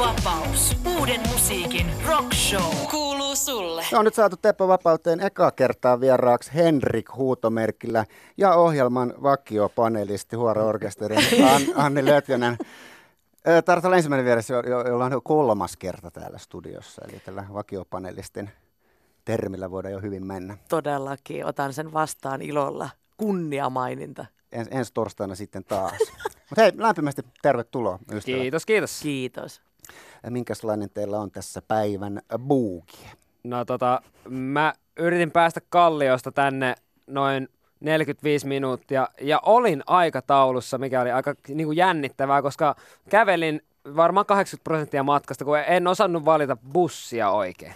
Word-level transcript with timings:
Vapaus. 0.00 0.76
Uuden 0.98 1.20
musiikin 1.28 1.86
rock 2.08 2.32
show. 2.34 2.74
Kuuluu 2.90 3.36
sulle. 3.36 3.84
No, 3.92 3.98
on 3.98 4.04
nyt 4.04 4.14
saatu 4.14 4.36
Teppo 4.36 4.68
Vapauteen 4.68 5.20
eka 5.20 5.50
kertaa 5.50 6.00
vieraaksi 6.00 6.54
Henrik 6.54 7.16
Huutomerkillä 7.16 8.04
ja 8.36 8.54
ohjelman 8.54 9.14
vakiopanelisti 9.22 10.36
Huora-orkesterin 10.36 11.18
An- 11.54 11.62
Anni 11.86 12.04
Lötjönen. 12.04 12.58
Tarvitaan 13.64 13.94
ensimmäinen 13.94 14.24
vieressä, 14.24 14.54
jolla 14.88 15.04
on 15.04 15.22
kolmas 15.24 15.76
kerta 15.76 16.10
täällä 16.10 16.38
studiossa, 16.38 17.02
eli 17.08 17.20
tällä 17.24 17.44
vakiopanelistin 17.52 18.50
termillä 19.24 19.70
voidaan 19.70 19.92
jo 19.92 20.00
hyvin 20.00 20.26
mennä. 20.26 20.56
Todellakin, 20.68 21.46
otan 21.46 21.72
sen 21.72 21.92
vastaan 21.92 22.42
ilolla. 22.42 22.90
Kunniamaininta. 23.16 24.26
En, 24.52 24.66
ensi 24.70 24.92
torstaina 24.94 25.34
sitten 25.34 25.64
taas. 25.64 25.92
Mutta 26.50 26.62
hei, 26.62 26.72
lämpimästi 26.76 27.22
tervetuloa 27.42 27.98
ystävät. 28.12 28.40
Kiitos, 28.40 28.66
kiitos. 28.66 29.00
Kiitos. 29.02 29.69
Minkälainen 30.30 30.90
teillä 30.90 31.18
on 31.18 31.30
tässä 31.30 31.62
päivän 31.62 32.20
buuki? 32.38 32.98
No 33.44 33.64
tota, 33.64 34.02
mä 34.28 34.72
yritin 34.96 35.30
päästä 35.30 35.60
Kalliosta 35.68 36.32
tänne 36.32 36.74
noin 37.06 37.48
45 37.80 38.46
minuuttia 38.46 39.08
ja 39.20 39.40
olin 39.46 39.82
aikataulussa, 39.86 40.78
mikä 40.78 41.00
oli 41.00 41.10
aika 41.10 41.34
niin 41.48 41.66
kuin 41.66 41.76
jännittävää, 41.76 42.42
koska 42.42 42.76
kävelin 43.08 43.62
varmaan 43.96 44.26
80 44.26 44.64
prosenttia 44.64 45.02
matkasta, 45.02 45.44
kun 45.44 45.58
en 45.58 45.86
osannut 45.86 46.24
valita 46.24 46.56
bussia 46.72 47.30
oikein. 47.30 47.74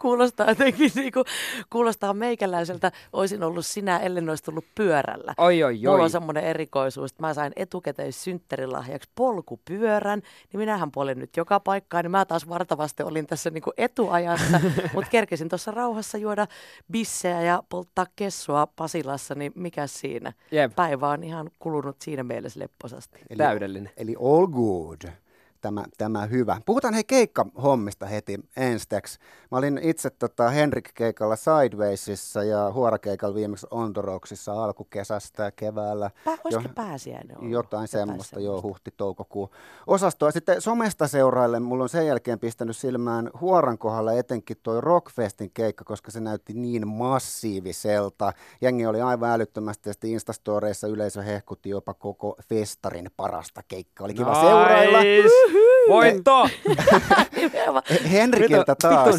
Kuulostaa 0.00 0.48
jotenkin 0.48 0.90
niin 0.94 1.12
kuin, 1.12 1.24
kuulostaa 1.70 2.14
meikäläiseltä, 2.14 2.92
olisin 3.12 3.42
ollut 3.42 3.66
sinä, 3.66 3.98
ellen 3.98 4.28
olisi 4.28 4.44
tullut 4.44 4.64
pyörällä. 4.74 5.34
Oi, 5.38 5.62
oi, 5.62 5.86
oi. 5.86 5.92
Mulla 5.92 6.04
on 6.04 6.10
semmoinen 6.10 6.44
erikoisuus, 6.44 7.10
että 7.10 7.22
mä 7.22 7.34
sain 7.34 7.52
etukäteen 7.56 8.12
synttärilahjaksi 8.12 9.10
polkupyörän, 9.14 10.22
niin 10.52 10.60
minähän 10.60 10.92
puolin 10.92 11.18
nyt 11.18 11.36
joka 11.36 11.60
paikkaan, 11.60 12.04
niin 12.04 12.10
mä 12.10 12.24
taas 12.24 12.48
vartavasti 12.48 13.02
olin 13.02 13.26
tässä 13.26 13.50
niin 13.50 13.62
kuin 13.62 13.74
etuajassa, 13.78 14.60
mutta 14.94 15.10
kerkesin 15.10 15.48
tuossa 15.48 15.70
rauhassa 15.70 16.18
juoda 16.18 16.46
bissejä 16.92 17.42
ja 17.42 17.62
polttaa 17.68 18.06
kessua 18.16 18.66
Pasilassa, 18.66 19.34
niin 19.34 19.52
mikä 19.54 19.86
siinä? 19.86 20.32
Jep. 20.50 20.74
Päivä 20.76 21.08
on 21.08 21.24
ihan 21.24 21.50
kulunut 21.58 21.96
siinä 22.02 22.22
mielessä 22.22 22.60
lepposasti. 22.60 23.20
Eli, 23.30 23.38
Täydellinen. 23.38 23.90
Eli 23.96 24.14
all 24.20 24.46
good 24.46 25.12
tämä, 25.60 25.84
tämä 25.98 26.26
hyvä. 26.26 26.60
Puhutaan 26.66 26.94
hei 26.94 27.04
keikka-hommista 27.04 28.06
heti 28.06 28.40
ensiksi. 28.56 29.18
Mä 29.50 29.58
olin 29.58 29.80
itse 29.82 30.10
tota, 30.10 30.48
Henrik-keikalla 30.48 31.36
Sidewaysissa 31.36 32.44
ja 32.44 32.72
Huorakeikalla 32.72 33.34
viimeksi 33.34 33.66
Ontoroksissa 33.70 34.64
alkukesästä 34.64 35.42
ja 35.44 35.50
keväällä. 35.50 36.10
Pä, 36.24 36.38
olisiko 36.44 36.68
pääsiäinen 36.74 37.38
ollut? 37.38 37.52
Jotain 37.52 37.88
semmoista, 37.88 38.40
joo, 38.40 38.62
huhti-toukokuu 38.62 39.50
osastoa. 39.86 40.30
Sitten 40.30 40.60
somesta 40.60 41.08
seuraille 41.08 41.60
mulla 41.60 41.82
on 41.82 41.88
sen 41.88 42.06
jälkeen 42.06 42.38
pistänyt 42.38 42.76
silmään 42.76 43.30
Huoran 43.40 43.78
kohdalla 43.78 44.12
etenkin 44.12 44.56
toi 44.62 44.80
Rockfestin 44.80 45.50
keikka, 45.54 45.84
koska 45.84 46.10
se 46.10 46.20
näytti 46.20 46.52
niin 46.52 46.88
massiiviselta. 46.88 48.32
Jengi 48.60 48.86
oli 48.86 49.00
aivan 49.00 49.30
älyttömästi 49.30 49.88
ja 49.88 49.92
sitten 49.92 50.10
Instastoreissa 50.10 50.86
yleisö 50.88 51.22
hehkutti 51.22 51.68
jopa 51.70 51.94
koko 51.94 52.36
festarin 52.48 53.10
parasta 53.16 53.62
keikkaa. 53.68 54.04
Oli 54.04 54.14
kiva 54.14 54.30
Nice. 54.32 54.40
seurailla. 54.40 54.98
Voitto! 55.88 56.48
Henrikiltä 58.12 58.74
taas. 58.74 59.14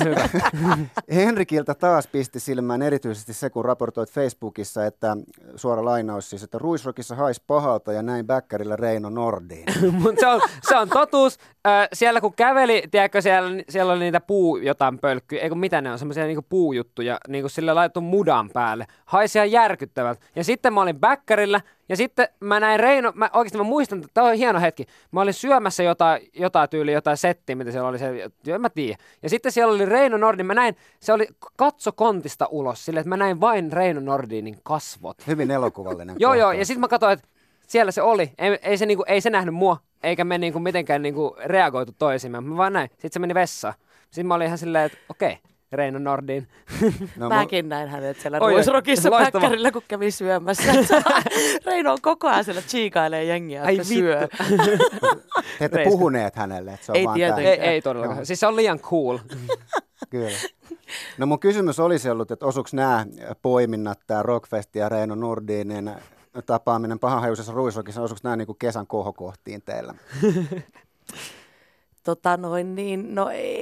Henrikiltä 1.15 1.75
taas 1.75 2.07
pisti 2.07 2.39
silmään 2.39 2.81
erityisesti 2.81 3.33
se, 3.33 3.49
kun 3.49 3.65
raportoit 3.65 4.11
Facebookissa, 4.11 4.85
että 4.85 5.17
suora 5.55 5.85
lainaus 5.85 6.29
siis, 6.29 6.43
että 6.43 6.57
Ruisrokissa 6.57 7.15
hais 7.15 7.39
pahalta 7.39 7.93
ja 7.93 8.01
näin 8.03 8.27
bäkkärillä 8.27 8.75
Reino 8.75 9.09
Nordiin. 9.09 9.65
Se, 10.19 10.27
on, 10.27 10.41
se 10.61 10.77
on 10.77 10.89
totuus. 10.89 11.37
Ö, 11.67 11.69
siellä 11.93 12.21
kun 12.21 12.33
käveli, 12.33 12.83
tiedätkö, 12.91 13.21
siellä, 13.21 13.63
siellä 13.69 13.93
oli 13.93 13.99
niitä 13.99 14.19
puu 14.19 14.57
jotain 14.57 14.99
pölkkyjä, 14.99 15.41
eikö 15.41 15.55
mitä 15.55 15.81
ne 15.81 15.91
on, 15.91 15.99
semmoisia 15.99 16.25
niinku 16.25 16.45
puujuttuja, 16.49 17.17
niinku 17.27 17.49
sille 17.49 17.73
laitettu 17.73 18.01
mudan 18.01 18.49
päälle. 18.53 18.87
Haisi 19.05 19.37
ihan 19.37 19.51
järkyttävältä. 19.51 20.25
Ja 20.35 20.43
sitten 20.43 20.73
mä 20.73 20.81
olin 20.81 20.99
bäkkärillä, 20.99 21.61
ja 21.89 21.97
sitten 21.97 22.27
mä 22.39 22.59
näin 22.59 22.79
Reino, 22.79 23.11
mä, 23.15 23.29
oikeasti 23.33 23.57
mä 23.57 23.63
muistan, 23.63 23.99
että 23.99 24.11
tämä 24.13 24.27
on 24.27 24.35
hieno 24.35 24.61
hetki. 24.61 24.85
Mä 25.11 25.21
olin 25.21 25.33
syömässä 25.33 25.83
jotain, 25.83 26.21
jotain 26.33 26.69
tyyliä, 26.69 26.93
jotain 26.93 27.17
settiä, 27.17 27.55
mitä 27.55 27.71
siellä 27.71 27.89
oli, 27.89 27.99
se, 27.99 28.29
en 28.47 28.61
mä 28.61 28.69
tiedä. 28.69 28.97
Ja 29.23 29.29
sitten 29.29 29.51
siellä 29.51 29.73
oli 29.73 29.85
Reino 29.85 30.17
Nordin, 30.17 30.45
mä 30.45 30.53
näin, 30.53 30.75
se 30.99 31.13
oli 31.13 31.27
katso 31.55 31.91
kontista 31.91 32.47
ulos, 32.51 32.85
silleen, 32.85 33.01
että 33.01 33.09
mä 33.09 33.17
näin 33.17 33.41
vain 33.41 33.73
Reino 33.73 34.01
Nordinin 34.01 34.57
kasvot. 34.63 35.27
Hyvin 35.27 35.51
elokuvallinen 35.51 36.15
Joo, 36.19 36.33
joo, 36.33 36.51
ja 36.51 36.65
sitten 36.65 36.81
mä 36.81 36.87
katsoin, 36.87 37.13
että 37.13 37.27
siellä 37.67 37.91
se 37.91 38.01
oli. 38.01 38.31
Ei, 38.37 38.59
ei, 38.61 38.77
se, 38.77 38.85
niinku, 38.85 39.03
ei 39.07 39.21
se 39.21 39.29
nähnyt 39.29 39.55
mua, 39.55 39.77
eikä 40.03 40.23
me 40.23 40.37
niinku 40.37 40.59
mitenkään 40.59 41.01
niinku 41.01 41.35
reagoitu 41.45 41.91
toisimme. 41.99 42.41
Mä 42.41 42.57
vaan 42.57 42.73
näin. 42.73 42.89
Sitten 42.89 43.11
se 43.13 43.19
meni 43.19 43.33
vessaan. 43.33 43.73
Sitten 44.01 44.25
mä 44.25 44.33
olin 44.33 44.45
ihan 44.45 44.57
silleen, 44.57 44.85
että 44.85 44.97
okei, 45.09 45.37
Reino 45.71 45.99
Nordin. 45.99 46.47
No, 47.15 47.29
Mäkin 47.35 47.69
näin 47.69 47.89
hänet 47.89 48.19
siellä 48.19 48.37
Oi, 48.41 48.53
Ruisrokissa 48.53 49.11
loistava. 49.11 49.41
päkkärillä, 49.41 49.71
kun 49.71 49.81
kävi 49.87 50.11
syömässä. 50.11 50.63
Reino 51.65 51.91
on 51.91 51.97
koko 52.01 52.27
ajan 52.27 52.43
siellä 52.43 52.61
chiikailee 52.61 53.23
jengiä, 53.23 53.63
Ai 53.63 53.73
että 53.75 53.83
syö. 53.83 54.27
te 55.59 55.65
ette 55.65 55.77
Reista. 55.77 55.91
puhuneet 55.91 56.35
hänelle, 56.35 56.73
että 56.73 56.85
se 56.85 56.91
on 56.91 56.95
Ei 56.97 57.05
vaan 57.05 57.15
tietenkään. 57.15 57.57
tää. 57.57 57.65
ei, 57.65 57.71
ei 57.73 57.81
todellakaan. 57.81 58.25
Siis 58.25 58.39
se 58.39 58.47
on 58.47 58.55
liian 58.55 58.79
cool. 58.79 59.17
Kyllä. 60.09 60.37
No 61.17 61.25
mun 61.25 61.39
kysymys 61.39 61.79
olisi 61.79 62.09
ollut, 62.09 62.31
että 62.31 62.45
osuuko 62.45 62.69
nämä 62.73 63.05
poiminnat, 63.41 63.99
tämä 64.07 64.23
Rockfest 64.23 64.75
ja 64.75 64.89
Reino 64.89 65.15
Nordinin 65.15 65.91
tapaaminen 66.45 66.99
pahanhajuisessa 66.99 67.51
Ruisrokissa, 67.51 68.01
osuuko 68.01 68.19
nämä 68.23 68.35
niinku 68.35 68.53
kesän 68.53 68.87
kohokohtiin 68.87 69.61
teillä? 69.65 69.93
Tota 72.03 72.37
noin 72.37 72.75
niin, 72.75 73.15
no 73.15 73.29
ei, 73.29 73.58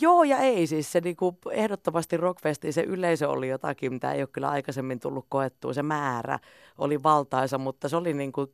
joo 0.00 0.24
ja 0.24 0.38
ei 0.38 0.66
siis. 0.66 0.92
Se 0.92 1.00
niinku, 1.00 1.38
ehdottomasti 1.50 2.16
Rockfestiin 2.16 2.72
se 2.72 2.82
yleisö 2.82 3.28
oli 3.28 3.48
jotakin, 3.48 3.92
mitä 3.92 4.12
ei 4.12 4.22
ole 4.22 4.28
kyllä 4.32 4.48
aikaisemmin 4.48 5.00
tullut 5.00 5.26
koettua. 5.28 5.72
Se 5.72 5.82
määrä 5.82 6.38
oli 6.78 7.02
valtaisa, 7.02 7.58
mutta 7.58 7.88
se 7.88 7.96
oli 7.96 8.14
niinku 8.14 8.52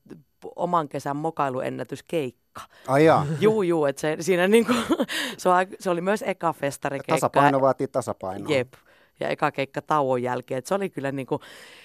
oman 0.56 0.88
kesän 0.88 1.16
mokailuennätyskeikka. 1.16 2.62
Ai 2.88 3.04
jaa, 3.04 3.26
Juu, 3.40 3.62
juu, 3.62 3.84
että 3.84 4.00
se, 4.00 4.16
siinä 4.20 4.48
niinku, 4.48 4.72
se, 5.38 5.50
se 5.80 5.90
oli 5.90 6.00
myös 6.00 6.22
eka 6.26 6.52
festarikeikka. 6.52 7.14
tasapaino 7.14 7.60
vaatii 7.60 7.88
tasapainoa. 7.88 8.54
Jep. 8.54 8.72
Ja 9.20 9.28
eka 9.28 9.50
keikka 9.50 9.82
tauon 9.82 10.22
jälkeen. 10.22 10.58
Et 10.58 10.66
se 10.66 10.74
oli 10.74 10.90
kyllä 10.90 11.12
niinku, 11.12 11.40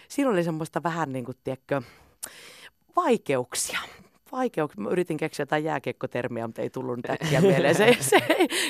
siinä 0.07 0.31
oli 0.31 0.43
semmoista 0.43 0.83
vähän 0.83 1.13
niinku, 1.13 1.31
tiedätkö, 1.43 1.81
vaikeuksia. 2.95 3.79
Vaikeuksia. 4.31 4.83
Mä 4.83 4.89
yritin 4.89 5.17
keksiä 5.17 5.43
jotain 5.43 5.63
jääkiekkotermiä, 5.63 6.47
mutta 6.47 6.61
ei 6.61 6.69
tullut 6.69 6.97
nyt 6.97 7.09
äkkiä 7.09 7.41
mieleen. 7.41 7.75
Se, 7.75 7.97
se, 7.99 8.19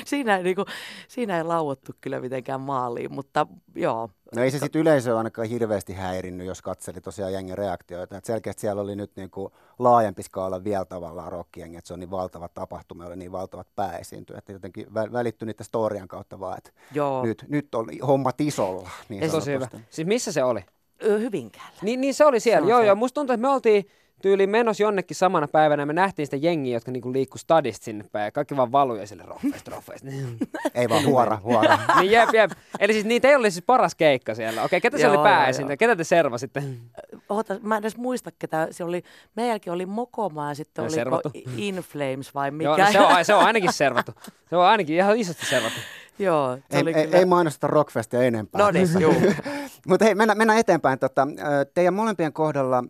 siinä, 0.04 0.36
ei, 0.36 0.42
niinku, 0.42 0.64
siinä 1.08 1.36
ei 1.36 1.44
lauottu 1.44 1.92
kyllä 2.00 2.20
mitenkään 2.20 2.60
maaliin, 2.60 3.12
mutta 3.14 3.46
joo. 3.74 4.10
No 4.36 4.42
ei 4.42 4.50
se 4.50 4.58
sitten 4.58 4.80
yleisö 4.80 5.18
ainakaan 5.18 5.48
hirveästi 5.48 5.92
häirinnyt, 5.92 6.46
jos 6.46 6.62
katseli 6.62 7.00
tosiaan 7.00 7.32
jengin 7.32 7.58
reaktioita. 7.58 8.16
Et 8.16 8.24
selkeästi 8.24 8.60
siellä 8.60 8.82
oli 8.82 8.96
nyt 8.96 9.10
niinku 9.16 9.52
laajempi 9.78 10.22
skaala 10.22 10.64
vielä 10.64 10.84
tavallaan 10.84 11.32
rockjengi, 11.32 11.76
että 11.76 11.88
se 11.88 11.94
on 11.94 12.00
niin 12.00 12.10
valtava 12.10 12.48
tapahtuma, 12.48 13.06
oli 13.06 13.16
niin 13.16 13.32
valtavat 13.32 13.66
pääesiintyjät, 13.74 14.38
että 14.38 14.52
jotenkin 14.52 14.86
vä- 14.86 15.12
välittyi 15.12 15.46
niiden 15.46 15.66
storian 15.66 16.08
kautta 16.08 16.40
vaan, 16.40 16.58
että 16.58 16.70
joo. 16.94 17.22
nyt, 17.26 17.44
nyt 17.48 17.74
on 17.74 17.86
hommat 18.06 18.40
isolla. 18.40 18.90
Niin 19.08 19.30
Tosi 19.30 19.52
hyvä. 19.52 19.68
Siis 19.90 20.08
missä 20.08 20.32
se 20.32 20.44
oli? 20.44 20.64
Hyvinkäällä. 21.02 21.78
Niin, 21.82 22.00
niin 22.00 22.14
se 22.14 22.24
oli 22.24 22.40
siellä. 22.40 22.66
Se 22.66 22.70
joo, 22.70 22.80
se. 22.80 22.86
joo. 22.86 22.96
Musta 22.96 23.14
tuntuu, 23.14 23.34
että 23.34 23.42
me 23.42 23.48
oltiin 23.48 23.86
tyyliin 24.22 24.50
menossa 24.50 24.82
jonnekin 24.82 25.16
samana 25.16 25.48
päivänä 25.48 25.82
ja 25.82 25.86
me 25.86 25.92
nähtiin 25.92 26.26
sitä 26.26 26.36
jengiä, 26.36 26.76
jotka 26.76 26.90
niinku 26.90 27.12
liikkuu 27.12 27.38
stadista 27.38 27.84
sinne 27.84 28.04
päin. 28.12 28.24
Ja 28.24 28.32
kaikki 28.32 28.56
vaan 28.56 28.72
valuja 28.72 29.06
sille 29.06 29.22
roffeist, 29.26 29.68
roffeist. 29.68 30.04
Ei 30.74 30.88
vaan 30.88 31.06
huora, 31.06 31.38
huora. 31.42 31.78
niin 32.00 32.12
jep, 32.12 32.28
jep. 32.32 32.50
Eli 32.78 32.92
siis 32.92 33.04
niitä 33.04 33.28
ei 33.28 33.34
oli 33.34 33.50
siis 33.50 33.64
paras 33.66 33.94
keikka 33.94 34.34
siellä. 34.34 34.62
Okei, 34.62 34.80
ketä 34.80 34.98
se 34.98 35.08
oli 35.08 35.14
Joo, 35.14 35.68
joo. 35.68 35.76
Ketä 35.78 35.96
te 35.96 36.04
servasitte? 36.04 36.62
Oota, 37.28 37.56
mä 37.62 37.76
en 37.76 37.82
edes 37.82 37.96
muista 37.96 38.30
ketä. 38.38 38.68
Se 38.70 38.84
oli, 38.84 39.02
meidän 39.36 39.48
jälkeen 39.48 39.74
oli 39.74 39.86
Mokoma 39.86 40.48
ja 40.48 40.54
sitten 40.54 40.84
oli. 40.84 41.32
In 41.56 41.74
Flames 41.74 42.34
vai 42.34 42.50
mikä. 42.50 42.64
Joo, 42.64 42.76
no 42.76 42.92
se, 42.92 43.00
on, 43.00 43.24
se 43.24 43.34
on 43.34 43.44
ainakin 43.44 43.72
servattu. 43.82 44.12
Se 44.50 44.56
on 44.56 44.64
ainakin 44.64 44.96
ihan 44.96 45.16
isosti 45.16 45.46
servattu. 45.46 45.80
Joo, 46.18 46.56
se 46.56 46.76
Ei, 46.76 46.82
oli 46.82 46.92
ei, 46.94 47.04
kyllä... 47.04 47.18
ei 47.18 47.24
mainosteta 47.24 47.66
Rockfestia 47.66 48.22
enempää. 48.22 48.60
No 48.60 48.70
niin, 48.70 48.88
juu. 49.00 49.14
Mutta 49.86 50.04
hei, 50.04 50.14
mennään, 50.14 50.38
mennään 50.38 50.58
eteenpäin. 50.58 50.98
Tota, 50.98 51.28
teidän 51.74 51.94
molempien 51.94 52.32
kohdalla 52.32 52.84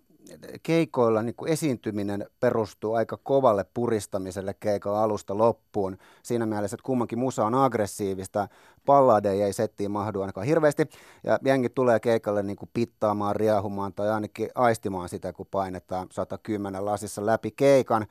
keikoilla 0.62 1.22
niin 1.22 1.34
kuin 1.34 1.52
esiintyminen 1.52 2.26
perustuu 2.40 2.94
aika 2.94 3.16
kovalle 3.16 3.64
puristamiselle 3.74 4.54
keikalla 4.54 5.02
alusta 5.02 5.38
loppuun. 5.38 5.96
Siinä 6.22 6.46
mielessä, 6.46 6.74
että 6.74 6.86
kummankin 6.86 7.18
musa 7.18 7.46
on 7.46 7.54
aggressiivista. 7.54 8.48
Palladeja 8.86 9.46
ei 9.46 9.52
settiin 9.52 9.90
mahdu 9.90 10.20
ainakaan 10.20 10.46
hirveästi. 10.46 10.88
Ja 11.24 11.38
jengi 11.44 11.68
tulee 11.68 12.00
keikalle 12.00 12.42
niin 12.42 12.56
kuin 12.56 12.70
pittaamaan, 12.74 13.36
riehumaan 13.36 13.92
tai 13.92 14.10
ainakin 14.10 14.50
aistimaan 14.54 15.08
sitä, 15.08 15.32
kun 15.32 15.46
painetaan 15.50 16.06
110 16.10 16.84
lasissa 16.84 17.26
läpi 17.26 17.50
keikan. 17.50 18.06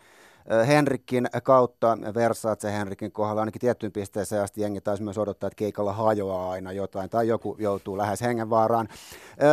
Henrikin 0.67 1.27
kautta, 1.43 1.97
Versace 2.13 2.71
Henrikin 2.71 3.11
kohdalla 3.11 3.41
ainakin 3.41 3.59
tiettyyn 3.59 3.91
pisteeseen 3.91 4.43
asti 4.43 4.61
jengi 4.61 4.81
taisi 4.81 5.03
myös 5.03 5.17
odottaa, 5.17 5.47
että 5.47 5.55
keikalla 5.55 5.93
hajoaa 5.93 6.51
aina 6.51 6.71
jotain 6.71 7.09
tai 7.09 7.27
joku 7.27 7.55
joutuu 7.59 7.97
lähes 7.97 8.21
hengenvaaraan. 8.21 8.87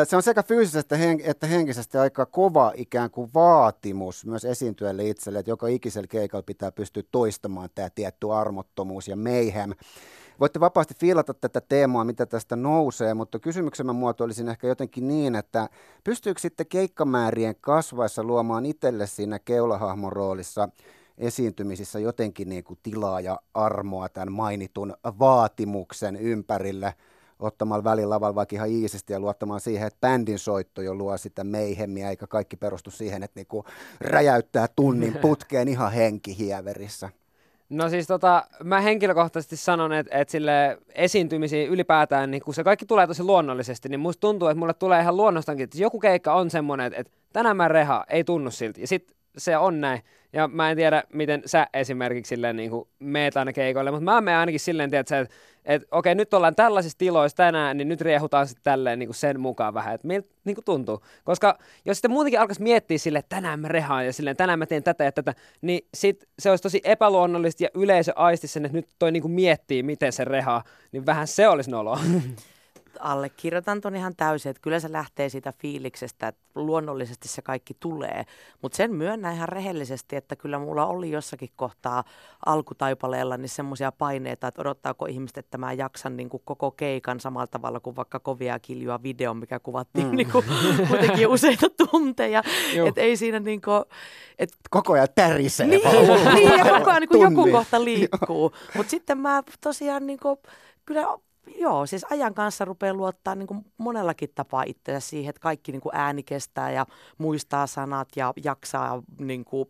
Se 0.05 0.17
on 0.17 0.23
sekä 0.23 0.43
fyysisesti 0.43 0.95
että 1.25 1.47
henkisesti 1.47 1.99
aika 1.99 2.27
kova 2.27 2.73
ikään 2.77 3.11
kuin 3.11 3.31
vaatimus 3.35 4.27
myös 4.27 4.45
esiintyjälle 4.45 5.09
itselle, 5.09 5.39
että 5.39 5.51
joka 5.51 5.67
ikisellä 5.67 6.07
keikalla 6.07 6.43
pitää 6.43 6.73
pystyä 6.73 7.03
toistamaan 7.11 7.69
tämä 7.75 7.91
tietty 7.91 8.33
armottomuus 8.33 9.09
ja 9.09 9.17
meihem. 9.17 9.75
Voitte 10.41 10.61
vapaasti 10.61 10.95
fiilata 10.95 11.35
tätä 11.35 11.61
teemaa, 11.61 12.05
mitä 12.05 12.27
tästä 12.27 12.57
nousee, 12.57 13.15
mutta 13.15 13.39
kysymyksen 13.39 13.95
muotoilisin 13.95 14.49
ehkä 14.49 14.67
jotenkin 14.67 15.09
niin, 15.09 15.35
että 15.35 15.69
pystyykö 16.05 16.41
sitten 16.41 16.67
keikkamäärien 16.67 17.55
kasvaessa 17.61 18.25
luomaan 18.25 18.67
itselle 18.67 19.07
siinä 19.07 19.39
keulahahmon 19.39 20.13
roolissa 20.13 20.69
esiintymisissä 21.19 21.99
jotenkin 21.99 22.49
niin 22.49 22.65
kuin 22.65 22.79
tilaa 22.83 23.21
ja 23.21 23.39
armoa 23.55 24.09
tämän 24.09 24.33
mainitun 24.33 24.95
vaatimuksen 25.19 26.17
ympärille– 26.17 26.95
ottamalla 27.39 27.85
välilavalla 27.85 28.35
vaikka 28.35 28.57
ihan 28.57 28.69
iisisti 28.69 29.13
ja 29.13 29.21
luottamaan 29.21 29.61
siihen, 29.61 29.87
että 29.87 30.09
bändin 30.09 30.39
soitto 30.39 30.83
jo 30.83 30.95
luo 30.95 31.19
sitä 31.19 31.45
meihemmiä, 31.45 32.11
eikä 32.11 32.27
kaikki 32.27 32.57
perustu 32.57 32.91
siihen, 32.91 33.23
että 33.23 33.41
niinku 33.41 33.65
räjäyttää 34.01 34.69
tunnin 34.77 35.19
putkeen 35.23 35.69
ihan 35.69 35.93
henkihieverissä. 35.93 37.11
No 37.71 37.89
siis 37.89 38.07
tota, 38.07 38.45
mä 38.65 38.81
henkilökohtaisesti 38.81 39.57
sanon, 39.57 39.93
että, 39.93 40.19
että 40.19 40.33
sille 40.33 40.79
esiintymisiin 40.95 41.69
ylipäätään, 41.69 42.31
niin 42.31 42.43
kun 42.43 42.55
se 42.55 42.65
kaikki 42.65 42.87
tulee 42.87 43.07
tosi 43.07 43.23
luonnollisesti, 43.23 43.89
niin 43.89 44.01
musta 44.01 44.21
tuntuu, 44.21 44.49
että 44.49 44.59
mulle 44.59 44.75
tulee 44.75 45.01
ihan 45.01 45.17
luonnostankin, 45.17 45.65
että 45.65 45.79
joku 45.79 46.01
keikka 46.01 46.35
on 46.35 46.51
semmoinen, 46.51 46.87
että, 46.87 47.01
että 47.01 47.13
tänään 47.33 47.57
mä 47.57 47.69
reha, 47.69 48.05
ei 48.09 48.25
tunnu 48.25 48.51
siltä. 48.51 48.81
Ja 48.81 48.87
sit 48.87 49.18
se 49.39 49.57
on 49.57 49.81
näin. 49.81 50.03
Ja 50.33 50.49
mä 50.49 50.71
en 50.71 50.77
tiedä, 50.77 51.03
miten 51.13 51.43
sä 51.47 51.67
esimerkiksi 51.75 52.29
silleen 52.29 52.57
niin 52.57 52.71
kuin 52.71 52.89
meet 52.99 53.37
aina 53.37 53.53
keikoille, 53.53 53.91
mutta 53.91 54.05
mä 54.05 54.21
menen 54.21 54.39
ainakin 54.39 54.61
silleen, 54.61 54.91
tiedät, 54.91 55.13
että, 55.13 55.35
että 55.65 55.89
okei, 55.91 56.15
nyt 56.15 56.35
ollaan 56.35 56.55
tällaisissa 56.55 56.99
tiloissa 56.99 57.37
tänään, 57.37 57.77
niin 57.77 57.89
nyt 57.89 58.01
riehutaan 58.01 58.47
sitten 58.47 58.65
tälleen 58.65 58.99
niin 58.99 59.07
kuin 59.07 59.17
sen 59.17 59.41
mukaan 59.41 59.75
vähän, 59.75 59.95
että 59.95 60.07
miltä 60.07 60.29
niin 60.45 60.55
kuin 60.55 60.65
tuntuu. 60.65 61.03
Koska 61.25 61.59
jos 61.85 61.97
sitten 61.97 62.11
muutenkin 62.11 62.41
alkaisi 62.41 62.63
miettiä 62.63 62.99
silleen, 62.99 63.21
että 63.21 63.37
tänään 63.37 63.61
mä 63.61 63.69
rehaan 63.69 64.07
ja 64.07 64.13
silleen, 64.13 64.37
tänään 64.37 64.59
mä 64.59 64.67
teen 64.67 64.83
tätä 64.83 65.05
ja 65.05 65.13
tätä, 65.13 65.35
niin 65.61 65.87
sit 65.95 66.29
se 66.39 66.51
olisi 66.51 66.63
tosi 66.63 66.81
epäluonnollista 66.85 67.65
ja 67.65 67.69
yleisö 67.75 68.13
aisti 68.17 68.47
sen, 68.47 68.65
että 68.65 68.79
nyt 68.79 68.89
toi 68.99 69.13
niin 69.13 69.23
kuin 69.23 69.33
miettii, 69.33 69.83
miten 69.83 70.13
se 70.13 70.25
rehaa, 70.25 70.65
niin 70.93 71.07
vähän 71.07 71.27
se 71.27 71.49
olisi 71.49 71.71
noloa. 71.71 72.01
allekirjoitan 73.01 73.81
ton 73.81 73.97
ihan 73.97 74.17
täysin, 74.17 74.51
että 74.51 74.63
kyllä 74.63 74.81
se 74.81 74.93
lähtee 74.93 75.29
siitä 75.29 75.53
fiiliksestä, 75.59 76.29
että 76.29 76.41
luonnollisesti 76.55 77.29
se 77.29 77.43
kaikki 77.43 77.77
tulee. 77.81 78.25
Mutta 78.63 78.77
sen 78.77 78.95
myönnä 78.95 79.33
ihan 79.33 79.49
rehellisesti, 79.49 80.17
että 80.17 80.37
kyllä 80.37 80.59
mulla 80.59 80.87
oli 80.87 81.11
jossakin 81.11 81.49
kohtaa 81.57 82.05
alkutaipaleella 82.47 83.37
niin 83.37 83.49
semmoisia 83.49 83.93
paineita, 83.93 84.49
että 84.49 84.61
odottaako 84.61 85.07
ihmiset, 85.07 85.39
että 85.39 85.59
mä 85.59 85.73
jaksan 85.73 86.17
niin 86.17 86.29
kuin 86.29 86.43
koko 86.45 86.71
keikan 86.71 87.21
samalla 87.21 87.47
tavalla 87.47 87.81
kuin 87.81 87.97
vaikka 87.97 88.21
kovia 88.21 88.59
kiljua 88.59 89.03
video, 89.03 89.35
mikä 89.35 89.59
kuvattiin 89.59 90.07
mm. 90.07 90.17
niin 90.17 90.33
kuin, 90.33 90.45
kuitenkin 90.89 91.29
useita 91.29 91.67
tunteja. 91.71 92.43
että 92.89 93.01
ei 93.01 93.17
siinä 93.17 93.41
niin 93.41 93.61
kuin, 93.61 93.85
et... 94.39 94.51
Koko 94.71 94.93
ajan 94.93 95.09
tärisee. 95.15 95.67
Niin, 95.67 95.81
niin 96.35 96.59
ja 96.59 96.65
koko 96.79 96.91
ajan 96.91 97.01
niin 97.01 97.09
kuin 97.09 97.23
joku 97.23 97.51
kohta 97.53 97.85
liikkuu. 97.85 98.53
Mutta 98.77 98.91
sitten 98.91 99.19
mä 99.19 99.43
tosiaan 99.61 100.07
niin 100.07 100.19
kuin, 100.19 100.39
kyllä 100.87 101.19
Joo, 101.57 101.87
siis 101.87 102.07
ajan 102.11 102.35
kanssa 102.35 102.65
rupeaa 102.65 102.95
luottaa 102.95 103.35
niin 103.35 103.47
kuin 103.47 103.65
monellakin 103.79 104.31
tapaa 104.35 104.63
itseä 104.67 105.01
siihen, 105.01 105.31
että 105.31 105.41
kaikki 105.41 105.73
niin 105.73 105.81
kuin 105.81 105.95
ääni 105.95 106.23
kestää 106.23 106.71
ja 106.71 106.87
muistaa 107.19 107.67
sanat 107.67 108.09
ja 108.17 108.33
jaksaa, 108.45 109.03
niin 109.19 109.45
kuin, 109.45 109.69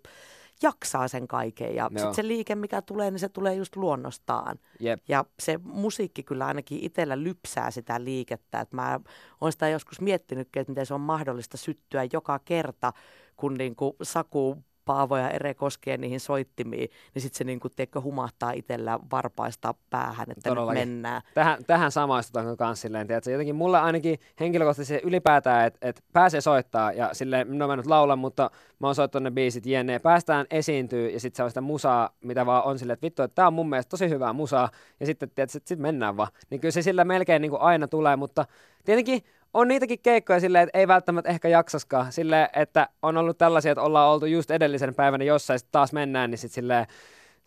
jaksaa 0.63 1.09
sen 1.09 1.29
kaiken. 1.29 1.75
Ja 1.75 1.91
sitten 1.97 2.15
se 2.15 2.27
liike, 2.27 2.55
mikä 2.55 2.83
tulee, 2.83 3.11
niin 3.11 3.19
se 3.19 3.29
tulee 3.29 3.55
just 3.55 3.77
luonnostaan. 3.77 4.59
Yep. 4.85 5.01
Ja 5.09 5.25
se 5.39 5.61
musiikki 5.63 6.23
kyllä 6.23 6.47
ainakin 6.47 6.79
itsellä 6.83 7.23
lypsää 7.23 7.71
sitä 7.71 8.05
liikettä. 8.05 8.61
Että 8.61 8.77
mä 8.77 9.01
oon 9.41 9.53
sitä 9.53 9.69
joskus 9.69 10.01
miettinytkin, 10.01 10.61
että 10.61 10.71
miten 10.71 10.87
se 10.87 10.95
on 10.95 11.01
mahdollista 11.01 11.57
syttyä 11.57 12.07
joka 12.13 12.39
kerta, 12.45 12.93
kun 13.37 13.55
niin 13.55 13.77
kuin 13.77 13.93
Saku 14.03 14.57
Paavo 14.89 15.17
ja 15.17 15.31
Ere 15.31 15.55
koskee 15.55 15.97
niihin 15.97 16.21
soittimiin, 16.21 16.91
niin 17.15 17.23
sitten 17.23 17.39
se 17.39 17.45
niin 17.45 17.61
kuin, 17.61 17.73
tiedätkö, 17.77 18.01
humahtaa 18.01 18.53
itsellä 18.53 18.99
varpaista 19.13 19.75
päähän, 19.91 20.27
että 20.31 20.51
Todellakin. 20.51 20.81
nyt 20.81 20.89
mennään. 20.89 21.23
Tähän, 21.35 21.65
tähän 21.65 21.93
samaistutaan 21.93 22.57
kanssa 22.57 22.83
silleen, 22.83 23.07
tiedätkö? 23.07 23.31
jotenkin 23.31 23.57
mulle 23.57 23.79
ainakin 23.79 24.19
henkilökohtaisesti 24.41 25.07
ylipäätään, 25.07 25.67
että 25.67 25.89
et 25.89 26.05
pääsee 26.13 26.41
soittaa 26.41 26.93
ja 26.93 27.11
silleen, 27.13 27.59
no 27.59 27.67
mä 27.69 27.77
nyt 27.77 27.87
laulan, 27.87 28.19
mutta 28.19 28.51
mä 28.79 28.87
oon 28.87 28.95
soittanut 28.95 29.25
ne 29.25 29.31
biisit 29.31 29.67
jne. 29.67 29.99
Päästään 29.99 30.47
esiintyy 30.51 31.09
ja 31.11 31.21
sitten 31.21 31.37
se 31.37 31.43
on 31.43 31.51
sitä 31.51 31.61
musaa, 31.61 32.11
mitä 32.21 32.47
vaan 32.47 32.65
on 32.65 32.79
silleen, 32.79 32.95
että 32.95 33.05
vittu, 33.05 33.23
että 33.23 33.35
tää 33.35 33.47
on 33.47 33.55
mun 33.55 33.69
mielestä 33.69 33.91
tosi 33.91 34.09
hyvää 34.09 34.33
musaa 34.33 34.69
ja 35.01 35.07
sitten 35.07 35.31
tiedätkö, 35.31 35.61
sit 35.65 35.79
mennään 35.79 36.17
vaan. 36.17 36.29
Niin 36.51 36.61
kyllä 36.61 36.73
se 36.73 36.83
sillä 36.83 37.05
melkein 37.05 37.43
niin 37.43 37.51
kuin 37.51 37.63
aina 37.63 37.89
tulee, 37.89 38.17
mutta 38.17 38.45
tietenkin 38.85 39.23
on 39.55 39.69
niitäkin 39.69 39.99
keikkoja 40.03 40.41
silleen, 40.41 40.69
että 40.69 40.79
ei 40.79 40.89
välttämättä 40.89 41.31
ehkä 41.31 41.49
jaksaskaan. 41.49 42.13
Silleen, 42.13 42.49
että 42.57 42.89
on 43.03 43.17
ollut 43.17 43.39
tällaisia, 43.39 43.73
että 43.73 43.83
ollaan 43.83 44.11
oltu 44.11 44.27
just 44.27 44.51
edellisen 44.51 44.95
päivänä 44.95 45.25
jossain, 45.25 45.59
sitten 45.59 45.73
taas 45.73 45.93
mennään, 45.93 46.31
niin 46.31 46.39
sitten 46.39 46.55
silleen, 46.55 46.87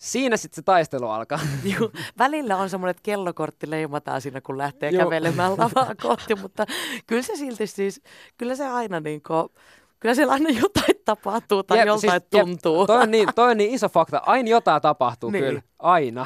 Siinä 0.01 0.37
sitten 0.37 0.55
se 0.55 0.61
taistelu 0.61 1.09
alkaa. 1.09 1.39
Juu, 1.79 1.91
välillä 2.17 2.57
on 2.57 2.69
semmoinen, 2.69 2.91
että 2.91 3.03
kellokortti 3.03 3.69
leimataan 3.69 4.21
siinä, 4.21 4.41
kun 4.41 4.57
lähtee 4.57 4.89
Juu. 4.89 5.03
kävelemään 5.03 5.51
lavaa 5.51 5.95
kohti, 6.01 6.35
mutta 6.35 6.65
kyllä 7.07 7.21
se 7.21 7.35
silti 7.35 7.67
siis, 7.67 8.01
kyllä 8.37 8.55
se 8.55 8.67
aina 8.67 8.99
niin 8.99 9.21
kuin, 9.27 9.49
kyllä 9.99 10.15
siellä 10.15 10.33
aina 10.33 10.49
jotain 10.49 11.01
tapahtuu 11.05 11.63
tai 11.63 11.77
jep, 11.77 11.87
joltain 11.87 12.11
siis, 12.11 12.23
tuntuu. 12.29 12.79
Jep, 12.79 12.87
toi, 12.87 13.01
on 13.01 13.11
niin, 13.11 13.29
toi 13.35 13.51
on 13.51 13.57
niin 13.57 13.73
iso 13.73 13.89
fakta. 13.89 14.21
Aina 14.25 14.49
jotain 14.49 14.81
tapahtuu 14.81 15.29
niin. 15.29 15.43
kyllä. 15.43 15.61
Aina. 15.79 16.25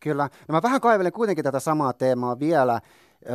Kyllä. 0.00 0.28
No 0.48 0.52
mä 0.52 0.62
vähän 0.62 0.80
kaivelen 0.80 1.12
kuitenkin 1.12 1.44
tätä 1.44 1.60
samaa 1.60 1.92
teemaa 1.92 2.38
vielä 2.38 2.80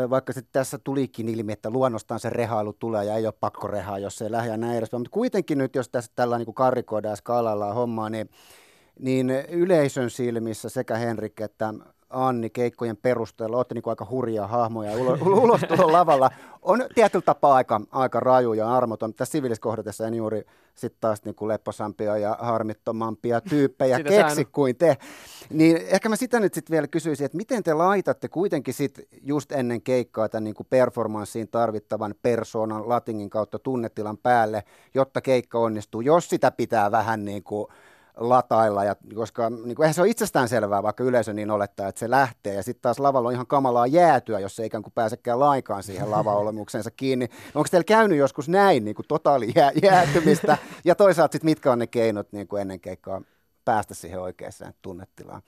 vaikka 0.09 0.33
sitten 0.33 0.53
tässä 0.53 0.77
tulikin 0.77 1.29
ilmi, 1.29 1.53
että 1.53 1.69
luonnostaan 1.69 2.19
se 2.19 2.29
rehailu 2.29 2.73
tulee 2.73 3.05
ja 3.05 3.15
ei 3.15 3.25
ole 3.25 3.33
pakko 3.39 3.67
rehaa, 3.67 3.99
jos 3.99 4.17
se 4.17 4.25
ei 4.25 4.31
lähde 4.31 4.49
ja 4.51 4.57
näin 4.57 4.77
edespäin. 4.77 5.01
Mutta 5.01 5.13
kuitenkin 5.13 5.57
nyt, 5.57 5.75
jos 5.75 5.89
tässä 5.89 6.11
tällä 6.15 6.37
niin 6.37 6.53
karikoidaan 6.53 7.11
ja 7.11 7.15
skaalalla 7.15 7.73
hommaa, 7.73 8.09
niin, 8.09 8.29
niin 8.99 9.29
yleisön 9.49 10.09
silmissä 10.09 10.69
sekä 10.69 10.97
Henrik 10.97 11.41
että 11.41 11.73
Anni 12.13 12.49
keikkojen 12.49 12.97
perusteella, 12.97 13.57
olette 13.57 13.73
niin 13.73 13.83
aika 13.85 14.07
hurjia 14.09 14.47
hahmoja 14.47 14.91
ulos 15.25 15.61
lavalla, 15.91 16.29
on 16.61 16.85
tietyllä 16.95 17.23
tapaa 17.25 17.55
aika, 17.55 17.81
aika 17.91 18.19
raju 18.19 18.53
ja 18.53 18.77
armoton. 18.77 19.13
Tässä 19.13 19.31
siviiliskohdatessa 19.31 20.07
en 20.07 20.13
juuri 20.13 20.45
sitten 20.75 21.01
taas 21.01 21.25
niin 21.25 21.35
kuin 21.35 21.47
lepposampia 21.47 22.17
ja 22.17 22.37
harmittomampia 22.39 23.41
tyyppejä 23.41 23.99
keksi 24.03 24.45
kuin 24.45 24.75
te. 24.75 24.97
Niin 25.49 25.77
ehkä 25.77 26.09
mä 26.09 26.15
sitä 26.15 26.39
nyt 26.39 26.53
sitten 26.53 26.73
vielä 26.73 26.87
kysyisin, 26.87 27.25
että 27.25 27.37
miten 27.37 27.63
te 27.63 27.73
laitatte 27.73 28.27
kuitenkin 28.27 28.73
sitten 28.73 29.05
just 29.21 29.51
ennen 29.51 29.81
keikkaa 29.81 30.29
tämän 30.29 30.43
niin 30.43 30.55
kuin 30.55 30.67
performanssiin 30.69 31.47
tarvittavan 31.47 32.15
persoonan 32.21 32.89
latingin 32.89 33.29
kautta 33.29 33.59
tunnetilan 33.59 34.17
päälle, 34.17 34.63
jotta 34.93 35.21
keikka 35.21 35.59
onnistuu, 35.59 36.01
jos 36.01 36.29
sitä 36.29 36.51
pitää 36.51 36.91
vähän 36.91 37.25
niin 37.25 37.43
kuin 37.43 37.67
latailla, 38.17 38.83
ja, 38.83 38.95
koska 39.15 39.49
niin 39.49 39.75
kuin, 39.75 39.83
eihän 39.83 39.93
se 39.93 40.01
ole 40.01 40.09
itsestään 40.09 40.49
selvää, 40.49 40.83
vaikka 40.83 41.03
yleisö 41.03 41.33
niin 41.33 41.51
olettaa, 41.51 41.87
että 41.87 41.99
se 41.99 42.09
lähtee, 42.09 42.53
ja 42.53 42.63
sitten 42.63 42.81
taas 42.81 42.99
lavalla 42.99 43.27
on 43.29 43.33
ihan 43.33 43.47
kamalaa 43.47 43.87
jäätyä, 43.87 44.39
jos 44.39 44.55
se 44.55 44.63
ei 44.63 44.67
ikään 44.67 44.83
kuin 44.83 44.93
pääsekään 44.93 45.39
laikaan 45.39 45.83
siihen 45.83 46.11
lavaolemuksensa 46.11 46.91
kiinni. 46.91 47.27
Onko 47.55 47.67
teillä 47.71 47.83
käynyt 47.83 48.17
joskus 48.17 48.49
näin, 48.49 48.85
niin 48.85 48.95
kuin 48.95 49.05
totaali 49.07 49.51
jää, 49.55 49.71
jäätymistä, 49.83 50.57
ja 50.85 50.95
toisaalta 50.95 51.31
sitten 51.31 51.49
mitkä 51.49 51.71
on 51.71 51.79
ne 51.79 51.87
keinot 51.87 52.31
niin 52.31 52.47
kuin 52.47 52.61
ennen 52.61 52.79
keikkaa 52.79 53.21
päästä 53.65 53.93
siihen 53.93 54.21
oikeaan 54.21 54.53
tunnetilaan? 54.81 55.41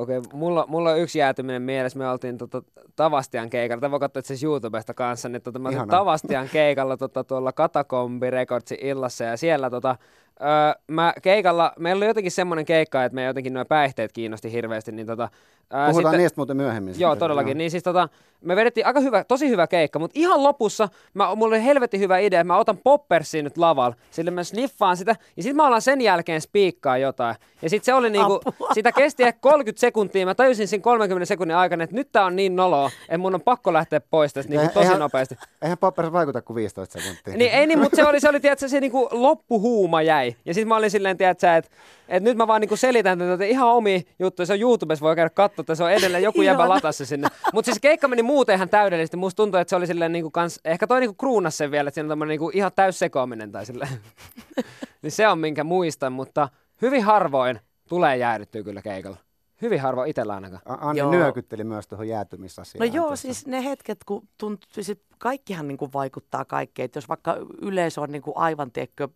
Okei, 0.00 0.18
okay, 0.18 0.30
mulla, 0.38 0.64
mulla 0.68 0.90
on 0.90 0.98
yksi 0.98 1.18
jäätyminen 1.18 1.62
mielessä. 1.62 1.98
Me 1.98 2.10
oltiin 2.10 2.38
tota, 2.38 2.62
Tavastian 2.96 3.50
keikalla. 3.50 3.80
Tämä 3.80 3.90
voi 3.90 4.00
katsoa 4.00 4.20
itse 4.20 4.46
YouTubesta 4.46 4.94
kanssa. 4.94 5.28
Niin, 5.28 5.42
tota, 5.42 5.58
mä 5.58 5.68
olin 5.68 5.88
Tavastian 5.88 6.48
keikalla 6.48 6.96
tota, 6.96 7.24
tuolla 7.24 7.52
Katakombi 7.52 8.30
Recordsin 8.30 8.78
illassa 8.80 9.24
ja 9.24 9.36
siellä 9.36 9.70
tota, 9.70 9.96
öö, 10.42 10.82
mä 10.88 11.14
keikalla, 11.22 11.72
meillä 11.78 11.98
oli 12.00 12.06
jotenkin 12.06 12.32
semmoinen 12.32 12.64
keikka, 12.64 13.04
että 13.04 13.14
me 13.14 13.24
jotenkin 13.24 13.54
nuo 13.54 13.64
päihteet 13.64 14.12
kiinnosti 14.12 14.52
hirveästi, 14.52 14.92
niin 14.92 15.06
tota, 15.06 15.28
Ää, 15.70 15.90
Puhutaan 15.90 16.12
sitten, 16.12 16.20
niistä 16.20 16.36
muuten 16.36 16.56
myöhemmin. 16.56 16.94
Joo, 16.98 17.12
sitten. 17.12 17.18
todellakin. 17.18 17.50
Joo. 17.50 17.58
Niin 17.58 17.70
siis 17.70 17.82
tota, 17.82 18.08
me 18.40 18.56
vedettiin 18.56 18.86
aika 18.86 19.00
hyvä, 19.00 19.24
tosi 19.24 19.48
hyvä 19.48 19.66
keikka, 19.66 19.98
mutta 19.98 20.20
ihan 20.20 20.42
lopussa 20.42 20.88
mä, 21.14 21.34
mulla 21.34 21.56
oli 21.56 21.64
helvetin 21.64 22.00
hyvä 22.00 22.18
idea, 22.18 22.40
että 22.40 22.52
mä 22.52 22.58
otan 22.58 22.78
poppersin 22.78 23.44
nyt 23.44 23.58
lavalla, 23.58 23.96
sille 24.10 24.30
mä 24.30 24.44
sniffaan 24.44 24.96
sitä, 24.96 25.16
ja 25.36 25.42
sitten 25.42 25.56
mä 25.56 25.66
alan 25.66 25.82
sen 25.82 26.00
jälkeen 26.00 26.40
spiikkaa 26.40 26.98
jotain. 26.98 27.36
Ja 27.62 27.70
sitten 27.70 27.84
se 27.84 27.94
oli 27.94 28.10
niinku, 28.10 28.40
sitä 28.74 28.92
kesti 28.92 29.22
ehkä 29.22 29.40
30 29.40 29.80
sekuntia, 29.80 30.26
mä 30.26 30.34
tajusin 30.34 30.68
siinä 30.68 30.82
30 30.82 31.26
sekunnin 31.26 31.56
aikana, 31.56 31.84
että 31.84 31.96
nyt 31.96 32.12
tää 32.12 32.24
on 32.24 32.36
niin 32.36 32.56
noloa, 32.56 32.90
että 33.02 33.18
mun 33.18 33.34
on 33.34 33.40
pakko 33.40 33.72
lähteä 33.72 34.00
pois 34.00 34.32
tästä 34.32 34.50
niinku 34.50 34.66
tosi 34.74 34.86
eihän, 34.86 35.00
nopeasti. 35.00 35.36
Eihän 35.62 35.78
poppers 35.78 36.12
vaikuta 36.12 36.42
kuin 36.42 36.54
15 36.54 37.00
sekuntia. 37.00 37.36
Niin, 37.36 37.52
ei 37.52 37.66
niin, 37.66 37.78
mutta 37.78 37.96
se 37.96 38.06
oli, 38.06 38.20
se 38.20 38.28
oli 38.28 38.40
tiedätkö, 38.40 38.68
se 38.68 38.80
niinku 38.80 39.08
loppuhuuma 39.10 40.02
jäi. 40.02 40.36
Ja 40.44 40.54
sitten 40.54 40.68
mä 40.68 40.76
olin 40.76 40.90
silleen, 40.90 41.16
tiedätkö, 41.16 41.54
että 41.56 41.70
et 42.08 42.22
nyt 42.22 42.36
mä 42.36 42.46
vaan 42.46 42.60
niinku 42.60 42.76
selitän 42.76 43.18
tätä 43.18 43.44
ihan 43.44 43.68
omi 43.68 44.06
juttuja. 44.18 44.46
Se 44.46 44.52
on 44.52 44.60
YouTubessa, 44.60 45.02
voi 45.02 45.16
käydä 45.16 45.30
katsoa, 45.30 45.59
että 45.60 45.74
se 45.74 45.84
on 45.84 45.90
edelleen 45.92 46.22
joku 46.22 46.42
jäbä 46.42 46.68
latassa 46.68 47.06
sinne. 47.06 47.28
Mutta 47.52 47.66
siis 47.66 47.78
keikka 47.80 48.08
meni 48.08 48.22
muuten 48.22 48.54
ihan 48.56 48.68
täydellisesti. 48.68 49.16
Musta 49.16 49.36
tuntuu, 49.36 49.60
että 49.60 49.70
se 49.70 49.76
oli 49.76 49.86
silleen 49.86 50.12
niinku 50.12 50.30
kans, 50.30 50.60
ehkä 50.64 50.86
toi 50.86 51.00
niinku 51.00 51.14
kruunas 51.14 51.56
sen 51.58 51.70
vielä, 51.70 51.88
että 51.88 51.94
siinä 51.94 52.04
on 52.04 52.08
tämmönen 52.08 52.28
niinku 52.28 52.50
ihan 52.54 52.72
täys 52.74 52.98
sekoaminen 52.98 53.52
tai 53.52 53.66
silleen. 53.66 53.90
niin 55.02 55.10
se 55.10 55.28
on 55.28 55.38
minkä 55.38 55.64
muistan, 55.64 56.12
mutta 56.12 56.48
hyvin 56.82 57.04
harvoin 57.04 57.60
tulee 57.88 58.16
jäädyttyä 58.16 58.62
kyllä 58.62 58.82
keikalla. 58.82 59.16
Hyvin 59.62 59.80
harvoin 59.80 60.10
itsellä 60.10 60.34
ainakaan. 60.34 60.62
A- 60.64 60.88
Anni 60.88 60.98
Joo. 60.98 61.10
nyökytteli 61.10 61.64
myös 61.64 61.86
tuohon 61.88 62.06
No 62.06 62.10
jäätymisasiaan. 62.10 62.94
joo, 62.94 63.06
tuossa. 63.06 63.22
siis 63.22 63.46
ne 63.46 63.64
hetket, 63.64 63.98
kun 64.06 64.28
tuntuu, 64.38 64.68
siis 64.70 64.92
kaikkihan 65.18 65.68
niin 65.68 65.78
kuin 65.78 65.92
vaikuttaa 65.92 66.44
kaikkeen. 66.44 66.84
Että 66.84 66.96
jos 66.96 67.08
vaikka 67.08 67.36
yleisö 67.62 68.00
on 68.00 68.12
niin 68.12 68.22
kuin 68.22 68.36
aivan 68.36 68.70
tiedätkö, 68.72 69.08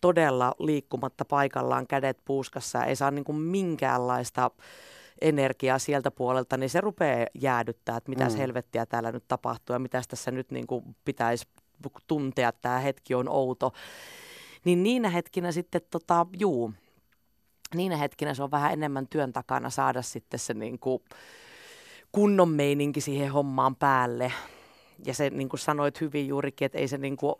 todella 0.00 0.54
liikkumatta 0.58 1.24
paikallaan, 1.24 1.86
kädet 1.86 2.18
puuskassa 2.24 2.84
ei 2.84 2.96
saa 2.96 3.10
niin 3.10 3.24
kuin 3.24 3.36
minkäänlaista 3.38 4.50
energiaa 5.20 5.78
sieltä 5.78 6.10
puolelta, 6.10 6.56
niin 6.56 6.70
se 6.70 6.80
rupeaa 6.80 7.26
jäädyttää, 7.34 7.96
että 7.96 8.10
mitäs 8.10 8.32
Mm. 8.32 8.38
helvettiä 8.38 8.86
täällä 8.86 9.12
nyt 9.12 9.24
tapahtuu 9.28 9.74
ja 9.74 9.78
mitäs 9.78 10.08
tässä 10.08 10.30
nyt 10.30 10.50
niin 10.50 10.66
kuin 10.66 10.96
pitäisi 11.04 11.44
tuntea, 12.06 12.48
että 12.48 12.62
tämä 12.62 12.78
hetki 12.78 13.14
on 13.14 13.28
outo. 13.28 13.72
Niin 14.64 14.82
niinä 14.82 15.10
hetkinä 15.10 15.52
sitten, 15.52 15.80
tota, 15.90 16.26
juu, 16.38 16.72
niinä 17.74 17.96
hetkinä 17.96 18.34
se 18.34 18.42
on 18.42 18.50
vähän 18.50 18.72
enemmän 18.72 19.08
työn 19.08 19.32
takana 19.32 19.70
saada 19.70 20.02
sitten 20.02 20.40
se 20.40 20.54
niin 20.54 20.78
kuin 20.78 21.02
kunnon 22.12 22.48
meininki 22.48 23.00
siihen 23.00 23.32
hommaan 23.32 23.76
päälle. 23.76 24.32
Ja 25.06 25.14
se 25.14 25.30
niin 25.30 25.48
kuin 25.48 25.60
sanoit 25.60 26.00
hyvin 26.00 26.28
juurikin, 26.28 26.66
että 26.66 26.78
ei 26.78 26.88
se, 26.88 26.98
niin 26.98 27.16
kuin, 27.16 27.34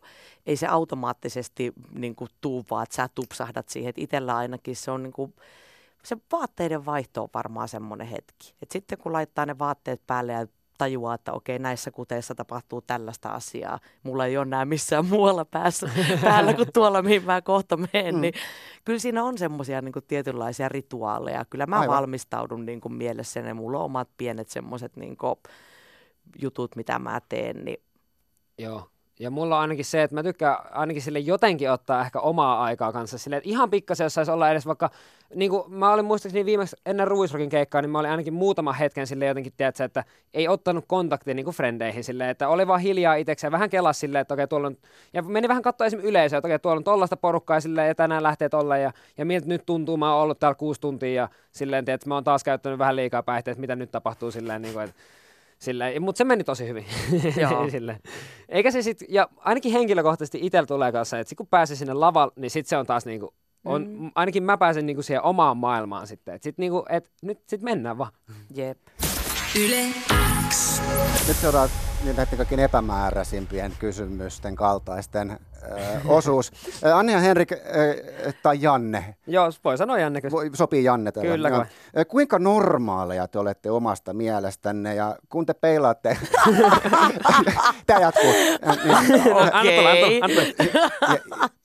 ei 0.47 0.57
se 0.57 0.67
automaattisesti 0.67 1.73
niin 1.95 2.15
kuin 2.15 2.31
tuu 2.41 2.65
vaan, 2.71 2.83
että 2.83 2.97
sä 2.97 3.09
tupsahdat 3.15 3.69
siihen. 3.69 3.89
Että 3.89 4.01
itsellä 4.01 4.37
ainakin 4.37 4.77
se 4.77 4.91
on 4.91 5.03
niin 5.03 5.13
kuin, 5.13 5.35
se 6.05 6.17
vaatteiden 6.33 6.87
vaihto 6.87 7.23
on 7.23 7.29
varmaan 7.35 7.69
semmoinen 7.69 8.07
hetki. 8.07 8.55
Et 8.63 8.71
sitten 8.71 8.99
kun 8.99 9.13
laittaa 9.13 9.47
ne 9.47 9.59
vaatteet 9.59 10.03
päälle 10.07 10.33
ja 10.33 10.47
tajuaa, 10.79 11.15
että 11.15 11.33
okei, 11.33 11.59
näissä 11.59 11.91
kuteissa 11.91 12.35
tapahtuu 12.35 12.81
tällaista 12.81 13.29
asiaa. 13.29 13.81
Mulla 14.03 14.27
ei 14.27 14.37
ole 14.37 14.45
nämä 14.45 14.65
missään 14.65 15.07
muualla 15.07 15.45
päässä, 15.45 15.91
päällä 16.23 16.55
kuin 16.55 16.73
tuolla, 16.73 17.03
mihin 17.03 17.25
mä 17.25 17.43
kohta 17.43 17.77
menen. 17.77 18.15
Mm. 18.15 18.21
Niin 18.21 18.35
kyllä 18.85 18.99
siinä 18.99 19.25
on 19.25 19.39
semmoisia 19.39 19.83
niin 19.83 19.93
tietynlaisia 20.09 20.69
rituaaleja. 20.69 21.45
Kyllä 21.45 21.67
mä 21.67 21.81
Aivan. 21.81 21.97
Valmistaudun 21.97 22.67
niin 22.67 22.81
kuin 22.81 22.95
mielessä 22.95 23.41
ja 23.41 23.55
mulla 23.55 23.79
on 23.79 23.85
omat 23.85 24.09
pienet 24.17 24.49
semmoiset 24.49 24.97
niin 24.97 25.17
jutut, 26.39 26.77
mitä 26.77 26.99
mä 26.99 27.21
teen. 27.29 27.65
Niin 27.65 27.83
Joo. 28.59 28.89
Ja 29.23 29.31
mulla 29.31 29.57
on 29.57 29.61
ainakin 29.61 29.85
se, 29.85 30.03
että 30.03 30.15
mä 30.15 30.23
tykkään 30.23 30.57
ainakin 30.71 31.03
sille 31.03 31.19
jotenkin 31.19 31.71
ottaa 31.71 32.01
ehkä 32.01 32.21
omaa 32.21 32.65
aikaa 32.65 32.93
kanssa. 32.93 33.19
Sille, 33.19 33.37
että 33.37 33.49
ihan 33.49 33.71
pikkasen, 33.71 34.05
jos 34.05 34.15
saisi 34.15 34.31
olla 34.31 34.51
edes 34.51 34.67
vaikka, 34.67 34.91
niin 35.35 35.51
kuin 35.51 35.75
mä 35.75 35.93
olin 35.93 36.05
muistaakseni 36.05 36.45
viimeksi 36.45 36.77
ennen 36.87 37.09
Ruisrokin 37.09 37.49
keikkaa, 37.49 37.83
niin 37.83 37.91
mä 37.91 37.99
olin 37.99 38.11
ainakin 38.11 38.35
muutama 38.35 38.73
hetken 38.73 39.07
sille 39.07 39.27
jotenkin, 39.27 39.53
tiedätkö, 39.57 39.85
että 39.85 40.05
ei 40.35 40.49
ottanut 40.49 40.85
kontaktia 40.89 41.35
niin 41.35 41.45
kuin 41.45 41.55
frendeihin 41.55 42.05
sille, 42.05 42.31
että 42.31 42.49
oli 42.49 42.67
vaan 42.67 42.81
hiljaa 42.81 43.15
itsekseen, 43.15 43.53
vähän 43.53 43.71
kelas 43.71 44.01
silleen, 44.01 44.23
että 44.23 44.35
okei, 44.35 44.49
tuolla 44.49 44.67
on, 44.67 44.77
ja 45.13 45.23
meni 45.23 45.49
vähän 45.49 45.63
katsoa 45.63 45.87
esimerkiksi 45.87 46.11
yleisöä, 46.11 46.39
että 46.39 46.49
okei, 46.49 46.59
tuolla 46.59 46.79
on 46.79 46.85
tollaista 46.85 47.17
porukkaa 47.17 47.57
ja 47.57 47.61
silleen, 47.61 47.89
ja 47.89 47.95
tänään 47.95 48.23
lähtee 48.23 48.49
tolle, 48.49 48.81
ja, 48.81 48.93
ja 49.19 49.25
miltä 49.25 49.47
nyt 49.47 49.67
tuntuu, 49.67 49.97
mä 49.97 50.15
oon 50.15 50.23
ollut 50.23 50.39
täällä 50.39 50.55
kuusi 50.55 50.81
tuntia, 50.81 51.23
ja 51.23 51.29
silleen, 51.53 51.85
että 51.89 52.09
mä 52.09 52.15
oon 52.15 52.25
taas 52.25 52.45
käyttänyt 52.45 52.79
vähän 52.79 52.97
liikaa 52.97 53.23
päihteitä, 53.23 53.61
mitä 53.61 53.77
nyt 53.77 53.91
tapahtuu 53.91 54.31
silleen, 54.31 54.63
niin 54.63 54.75
kuin, 54.75 54.85
että 54.85 54.97
Silleen, 55.63 56.03
mutta 56.03 56.19
se 56.19 56.25
meni 56.25 56.45
tosi 56.45 56.69
hyvin. 56.69 56.85
Joo. 57.43 57.69
Eikä 58.49 58.71
se 58.71 58.83
sit, 58.83 59.05
ja 59.09 59.29
ainakin 59.37 59.73
henkilökohtaisesti 59.73 60.39
itsellä 60.43 60.67
tulee 60.67 60.93
kanssa, 60.93 61.19
että 61.19 61.29
sit 61.29 61.39
kun 61.39 61.47
pääsee 61.47 61.77
sinne 61.77 61.95
lavalle, 61.95 62.33
niin 62.37 62.51
sit 62.51 62.67
se 62.67 62.77
on 62.77 62.87
taas 62.87 63.07
niinku, 63.07 63.35
on, 63.65 63.87
mm. 63.89 64.11
ainakin 64.15 64.43
mä 64.43 64.59
pääsen 64.59 64.87
niinku 64.87 65.03
siihen 65.03 65.23
omaan 65.23 65.57
maailmaan 65.57 66.07
sitten. 66.07 66.35
Et 66.35 66.43
sit 66.43 66.59
niinku, 66.59 66.85
et 66.89 67.11
nyt 67.23 67.39
sit 67.49 67.63
mennään 67.63 67.99
vaan. 67.99 68.13
jep. 68.55 68.79
Yle 69.61 69.87
X. 70.49 70.81
Nyt 71.29 71.37
seuraa 71.37 71.69
näiden 72.05 72.37
kaikkein 72.37 72.61
epämääräisimpien 72.61 73.73
kysymysten 73.79 74.57
kaltaisten 74.57 75.31
ö, 75.31 75.67
osuus. 76.07 76.53
Anni 76.95 77.13
ja 77.13 77.19
Henrik, 77.19 77.53
ö, 77.53 77.59
tai 78.43 78.59
Janne, 78.63 79.15
Joo, 79.27 79.51
voi 79.65 79.79
sanoa 79.79 79.99
Janne. 79.99 80.21
Voi- 80.31 80.51
sopii 80.55 80.85
Janne 80.85 81.13
tällä. 81.13 81.31
Kyllä 81.31 81.49
Joo. 81.49 81.65
Ö, 81.99 82.05
Kuinka 82.05 82.39
normaaleja 82.39 83.29
te 83.29 83.39
olette 83.39 83.71
omasta 83.71 84.13
mielestänne 84.13 84.95
ja 84.95 85.17
kun 85.29 85.47
te 85.47 85.55
peilaatte, 85.55 86.19
tämä 87.87 88.01
jatkuu. 88.01 88.31
Anna 88.63 89.23
tulla, 89.25 89.41
anna 89.41 89.61
Okei. 89.61 89.77
tulla, 89.77 89.91
anna 90.25 90.37
tulla. 90.37 90.83
ja, 91.09 91.19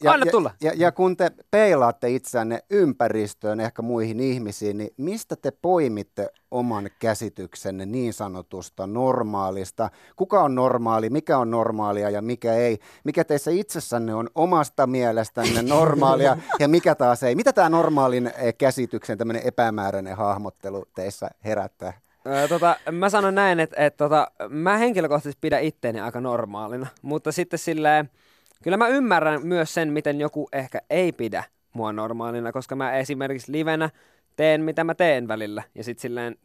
ja, 0.04 0.12
Anna 0.12 0.26
ja- 0.26 0.32
tulla. 0.32 0.52
Ja, 0.62 0.72
ja 0.76 0.92
kun 0.92 1.18
te 1.18 1.32
peilaatte 1.52 2.10
itseänne 2.10 2.60
ympäristöön, 2.70 3.60
ehkä 3.60 3.82
muihin 3.82 4.20
ihmisiin, 4.20 4.78
niin 4.78 4.90
mistä 4.98 5.36
te 5.36 5.52
poimitte 5.52 6.30
oman 6.52 6.90
käsityksenne 7.00 7.86
niin 7.86 8.14
sanotusta 8.14 8.88
normaalista? 8.88 9.90
Kuka 10.16 10.27
on 10.34 10.56
normaali, 10.56 11.10
mikä 11.10 11.38
on 11.38 11.52
normaalia 11.52 12.10
ja 12.10 12.22
mikä 12.22 12.54
ei? 12.54 12.80
Mikä 13.04 13.24
teissä 13.24 13.52
itsessänne 13.52 14.14
on 14.14 14.30
omasta 14.36 14.88
mielestänne 14.88 15.62
normaalia 15.62 16.38
ja 16.60 16.68
mikä 16.68 16.96
taas 16.96 17.24
ei? 17.24 17.36
Mitä 17.36 17.54
tämä 17.54 17.70
normaalin 17.70 18.32
eh, 18.38 18.56
käsityksen 18.58 19.18
tämmöinen 19.18 19.42
epämääräinen 19.46 20.18
hahmottelu 20.18 20.86
teissä 20.96 21.30
herättää? 21.46 21.94
Tota, 22.50 22.76
mä 22.92 23.10
sanon 23.10 23.36
näin, 23.36 23.60
että 23.60 23.86
et, 23.86 23.98
tota, 23.98 24.32
mä 24.50 24.78
henkilökohtaisesti 24.78 25.40
pidän 25.42 25.64
itteeni 25.64 26.00
aika 26.00 26.22
normaalina, 26.22 26.88
mutta 27.02 27.32
sitten 27.32 27.60
silleen, 27.60 28.10
kyllä 28.64 28.78
mä 28.78 28.88
ymmärrän 28.88 29.48
myös 29.48 29.74
sen, 29.74 29.94
miten 29.94 30.20
joku 30.20 30.50
ehkä 30.54 30.82
ei 30.90 31.12
pidä 31.12 31.44
mua 31.74 31.94
normaalina, 31.94 32.52
koska 32.52 32.76
mä 32.76 32.94
esimerkiksi 32.94 33.52
livenä 33.52 33.90
teen, 34.36 34.62
mitä 34.62 34.84
mä 34.84 34.96
teen 34.96 35.28
välillä. 35.28 35.64
Ja 35.76 35.84
sit 35.84 36.00
silleen, 36.00 36.36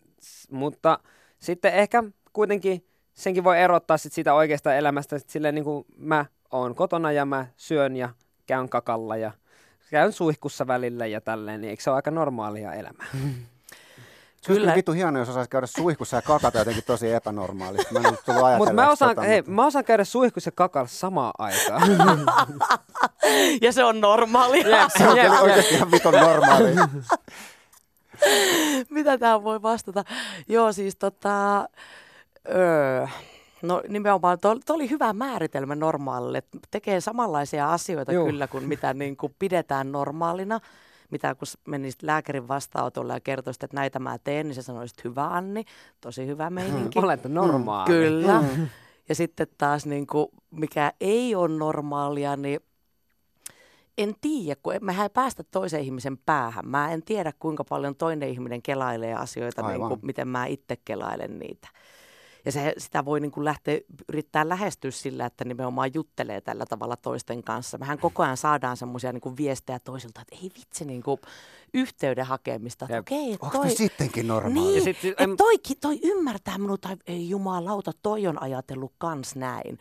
mutta 0.50 0.98
sitten 1.38 1.74
ehkä 1.74 2.04
kuitenkin 2.32 2.84
senkin 3.14 3.44
voi 3.44 3.58
erottaa 3.60 3.96
sit 3.98 4.12
siitä 4.12 4.34
oikeasta 4.34 4.74
elämästä, 4.74 5.18
sit 5.18 5.30
silleen 5.30 5.54
niin 5.54 5.64
kuin 5.64 5.84
mä 5.98 6.26
oon 6.50 6.74
kotona 6.74 7.12
ja 7.12 7.24
mä 7.26 7.46
syön 7.56 7.96
ja 7.96 8.08
käyn 8.46 8.68
kakalla 8.68 9.16
ja 9.16 9.30
käyn 9.90 10.12
suihkussa 10.12 10.66
välillä 10.66 11.06
ja 11.06 11.20
tälleen, 11.20 11.60
niin 11.60 11.70
eikö 11.70 11.82
se 11.82 11.90
ole 11.90 11.96
aika 11.96 12.10
normaalia 12.10 12.74
elämää? 12.74 13.06
Se 14.42 14.52
Kyllä. 14.52 14.74
vittu 14.74 14.92
hieno, 14.92 15.18
jos 15.18 15.28
osaisi 15.28 15.50
käydä 15.50 15.66
suihkussa 15.66 16.16
ja 16.16 16.22
kakata 16.22 16.58
jotenkin 16.58 16.84
tosi 16.84 17.12
epänormaalisti. 17.12 17.94
Mä 17.94 17.98
en 17.98 18.04
tullut 18.26 18.42
Mutta 18.58 18.72
mä, 18.74 18.90
osaan, 18.90 19.14
tota, 19.16 19.28
hei, 19.28 19.40
mutta- 19.40 19.50
mä 19.50 19.66
osaan 19.66 19.84
käydä 19.84 20.04
suihkussa 20.04 20.48
ja 20.48 20.52
kakalla 20.52 20.88
samaan 20.88 21.32
aikaan. 21.38 21.82
Ja 23.62 23.72
se 23.72 23.84
on 23.84 24.00
normaalia. 24.00 24.88
Se 24.98 25.08
on 25.08 25.18
kyllä 25.18 25.40
oikeasti 25.40 25.74
ihan 25.74 25.90
vitun 25.90 26.12
normaali. 26.12 26.74
Mitä 28.90 29.18
tähän 29.18 29.44
voi 29.44 29.62
vastata? 29.62 30.04
Joo, 30.48 30.72
siis 30.72 30.96
tota... 30.96 31.68
Öö, 32.48 33.06
no 33.62 33.82
nimenomaan, 33.88 34.38
tuo 34.40 34.56
oli 34.70 34.90
hyvä 34.90 35.12
määritelmä 35.12 35.74
normaalille. 35.74 36.42
Tekee 36.70 37.00
samanlaisia 37.00 37.72
asioita 37.72 38.12
Joo. 38.12 38.26
Kyllä 38.26 38.46
kuin 38.48 38.64
mitä 38.64 38.94
niin 38.94 39.16
kuin 39.16 39.34
pidetään 39.38 39.92
normaalina. 39.92 40.60
Mitä 41.10 41.34
kun 41.34 41.48
menisit 41.66 42.02
lääkärin 42.02 42.48
vastaanotolle 42.48 43.12
ja 43.12 43.20
kertoisit, 43.20 43.62
että 43.62 43.76
näitä 43.76 43.98
mä 43.98 44.18
teen, 44.24 44.46
niin 44.46 44.54
sä 44.54 44.62
sanoisit, 44.62 45.04
hyvä 45.04 45.26
Anni, 45.26 45.64
tosi 46.00 46.26
hyvä 46.26 46.50
meininki. 46.50 46.98
Olet 46.98 47.24
normaali. 47.24 47.86
Kyllä. 47.86 48.42
Mm. 48.42 48.68
Ja 49.08 49.14
sitten 49.14 49.46
taas 49.58 49.86
niin 49.86 50.06
kuin, 50.06 50.26
mikä 50.50 50.92
ei 51.00 51.34
ole 51.34 51.48
normaalia, 51.48 52.36
niin 52.36 52.60
en 53.98 54.14
tiedä, 54.20 54.60
kun 54.62 54.74
mehän 54.80 55.04
ei 55.04 55.10
päästä 55.10 55.42
toisen 55.50 55.80
ihmisen 55.80 56.18
päähän. 56.18 56.68
Mä 56.68 56.92
en 56.92 57.02
tiedä, 57.02 57.32
kuinka 57.38 57.64
paljon 57.64 57.96
toinen 57.96 58.28
ihminen 58.28 58.62
kelailee 58.62 59.14
asioita, 59.14 59.68
niin 59.68 59.80
kuin, 59.80 60.00
miten 60.02 60.28
mä 60.28 60.46
itse 60.46 60.76
kelailen 60.84 61.38
niitä. 61.38 61.68
Ja 62.44 62.52
se, 62.52 62.74
sitä 62.78 63.04
voi 63.04 63.20
niin 63.20 63.30
kuin 63.30 63.44
lähteä, 63.44 63.78
yrittää 64.08 64.48
lähestyä 64.48 64.90
sillä, 64.90 65.26
että 65.26 65.44
nimenomaan 65.44 65.90
juttelee 65.94 66.40
tällä 66.40 66.66
tavalla 66.66 66.96
toisten 66.96 67.42
kanssa. 67.42 67.78
Mehän 67.78 67.98
koko 67.98 68.22
ajan 68.22 68.36
saadaan 68.36 68.76
semmoisia 68.76 69.12
niin 69.12 69.36
viestejä 69.36 69.78
toisilta, 69.78 70.20
että 70.20 70.36
ei 70.42 70.50
vitsi 70.58 70.84
niin 70.84 71.02
kuin 71.02 71.20
yhteyden 71.74 72.26
hakemista. 72.26 72.84
Että 72.84 72.98
okei, 72.98 73.32
että 73.32 73.46
Onko 73.46 73.58
toi, 73.58 73.70
sittenkin 73.70 74.26
normaali? 74.28 74.70
niin, 74.70 74.82
sit- 74.84 74.96
sit, 75.00 75.20
em- 75.20 75.30
et 75.30 75.36
toikin, 75.36 75.76
toi 75.80 75.98
ymmärtää 76.02 76.58
minua, 76.58 76.76
tai 76.78 76.96
ei 77.06 77.28
jumalauta, 77.28 77.92
toi 78.02 78.26
on 78.26 78.42
ajatellut 78.42 78.92
kans 78.98 79.36
näin. 79.36 79.78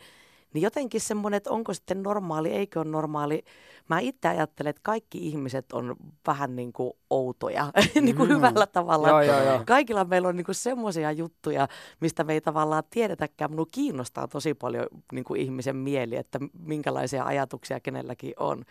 Niin 0.52 0.62
jotenkin 0.62 1.00
semmoinen, 1.00 1.36
että 1.36 1.50
onko 1.50 1.74
sitten 1.74 2.02
normaali, 2.02 2.50
eikö 2.50 2.80
ole 2.80 2.88
normaali. 2.90 3.44
Mä 3.88 4.00
itse 4.00 4.28
ajattelen, 4.28 4.70
että 4.70 4.82
kaikki 4.82 5.18
ihmiset 5.18 5.72
on 5.72 5.96
vähän 6.26 6.56
niin 6.56 6.72
kuin 6.72 6.92
outoja, 7.10 7.72
niin 8.00 8.16
kuin 8.16 8.28
hyvällä 8.28 8.66
tavalla. 8.66 9.08
Joo, 9.08 9.22
joo, 9.22 9.42
joo. 9.42 9.62
Kaikilla 9.66 10.04
meillä 10.04 10.28
on 10.28 10.36
niin 10.36 10.44
kuin 10.44 10.54
semmoisia 10.54 11.12
juttuja, 11.12 11.68
mistä 12.00 12.24
me 12.24 12.32
ei 12.32 12.40
tavallaan 12.40 12.82
tiedetäkään. 12.90 13.50
Minua 13.50 13.66
kiinnostaa 13.70 14.28
tosi 14.28 14.54
paljon 14.54 14.86
niin 15.12 15.24
kuin 15.24 15.40
ihmisen 15.40 15.76
mieli, 15.76 16.16
että 16.16 16.38
minkälaisia 16.58 17.24
ajatuksia 17.24 17.80
kenelläkin 17.80 18.32
on. 18.38 18.64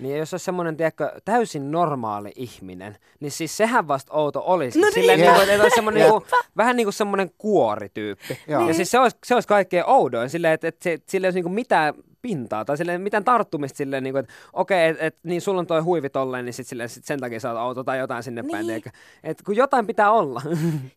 Niin 0.00 0.18
jos 0.18 0.34
olisi 0.34 0.44
semmoinen, 0.44 0.76
tiedätkö, 0.76 1.12
täysin 1.24 1.70
normaali 1.70 2.32
ihminen, 2.36 2.96
niin 3.20 3.30
siis 3.30 3.56
sehän 3.56 3.88
vasta 3.88 4.12
outo 4.12 4.42
olisi. 4.46 4.80
No 4.80 4.90
Silleen, 4.90 5.20
niin. 5.20 5.30
niin 5.30 5.40
kuin, 5.40 5.50
että 5.50 5.62
olisi 5.62 5.74
semmoinen, 5.74 6.02
niin 6.02 6.12
kuin, 6.12 6.24
vähän 6.56 6.76
niin 6.76 6.86
kuin 6.86 6.94
semmoinen 6.94 7.30
kuorityyppi. 7.38 8.38
Joo. 8.48 8.68
Ja 8.68 8.74
siis 8.74 8.90
se 8.90 8.98
olisi, 8.98 9.16
se 9.26 9.34
olisi 9.34 9.48
kaikkein 9.48 9.84
oudoin, 9.86 10.30
silleen, 10.30 10.54
että, 10.54 10.68
että 10.68 10.84
se, 10.84 10.98
sillä 11.06 11.24
ei 11.24 11.28
olisi 11.28 11.36
niin 11.36 11.44
kuin 11.44 11.54
mitään 11.54 11.94
pintaa 12.22 12.64
tai 12.64 12.76
silleen 12.76 13.00
mitään 13.00 13.24
tarttumista 13.24 13.76
silleen, 13.76 14.02
niin 14.02 14.12
kuin, 14.14 14.20
että 14.20 14.34
okei, 14.52 14.90
okay, 14.90 15.06
et, 15.06 15.14
et, 15.14 15.18
niin 15.22 15.40
sulla 15.40 15.60
on 15.60 15.66
toi 15.66 15.80
huivi 15.80 16.10
tolleen, 16.10 16.44
niin 16.44 16.54
sit, 16.54 16.66
silleen, 16.66 16.88
sit 16.88 17.04
sen 17.04 17.20
takia 17.20 17.40
saat 17.40 17.56
auto 17.56 17.84
tai 17.84 17.98
jotain 17.98 18.22
sinne 18.22 18.42
päin. 18.50 18.66
Niin. 18.66 18.74
Eikä, 18.74 18.90
et, 19.24 19.42
kun 19.42 19.56
jotain 19.56 19.86
pitää 19.86 20.10
olla, 20.10 20.42
Ja 20.44 20.50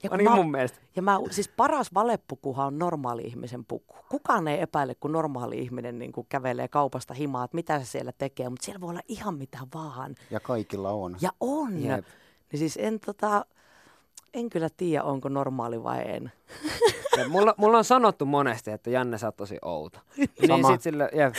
kun 0.10 0.12
ainakin 0.12 0.32
mä- 0.32 0.36
mun 0.36 0.52
mielestä. 0.52 0.80
Ja 0.96 1.02
mä, 1.02 1.20
siis 1.32 1.48
paras 1.48 1.94
valepukuhan 1.94 2.68
on 2.68 2.80
normaali 2.80 3.22
ihmisen 3.22 3.66
puku. 3.66 3.96
Kukaan 4.10 4.48
ei 4.48 4.62
epäile, 4.62 4.96
kun 4.96 5.12
normaali 5.12 5.60
ihminen 5.60 6.00
niin 6.00 6.12
kuin 6.12 6.28
kävelee 6.30 6.68
kaupasta 6.68 7.14
himaa, 7.14 7.44
että 7.44 7.56
mitä 7.56 7.80
se 7.80 7.86
siellä 7.86 8.12
tekee, 8.18 8.50
mutta 8.50 8.66
siellä 8.66 8.82
voi 8.82 8.90
olla 8.90 9.02
ihan 9.08 9.36
mitä 9.36 9.58
vaan. 9.74 10.16
Ja 10.32 10.40
kaikilla 10.40 10.92
on. 10.92 11.16
Ja 11.22 11.30
on. 11.40 11.84
Jep. 11.84 12.06
Niin 12.52 12.60
siis 12.60 12.80
en, 12.82 13.00
tota, 13.00 13.46
en 14.34 14.50
kyllä 14.50 14.70
tiedä, 14.78 15.04
onko 15.04 15.30
normaali 15.30 15.84
vai 15.84 16.02
en. 16.06 16.32
Ja 17.18 17.30
mulla, 17.30 17.54
mulla 17.58 17.78
on 17.78 17.84
sanottu 17.84 18.26
monesti, 18.26 18.72
että 18.72 18.90
Janne, 18.90 19.18
sä 19.18 19.28
oot 19.28 19.36
tosi 19.38 19.58
outo. 19.62 20.00
niin, 20.18 20.30
Sama. 20.48 20.68
sit 20.72 20.82
sille, 20.82 21.10
jep. 21.16 21.34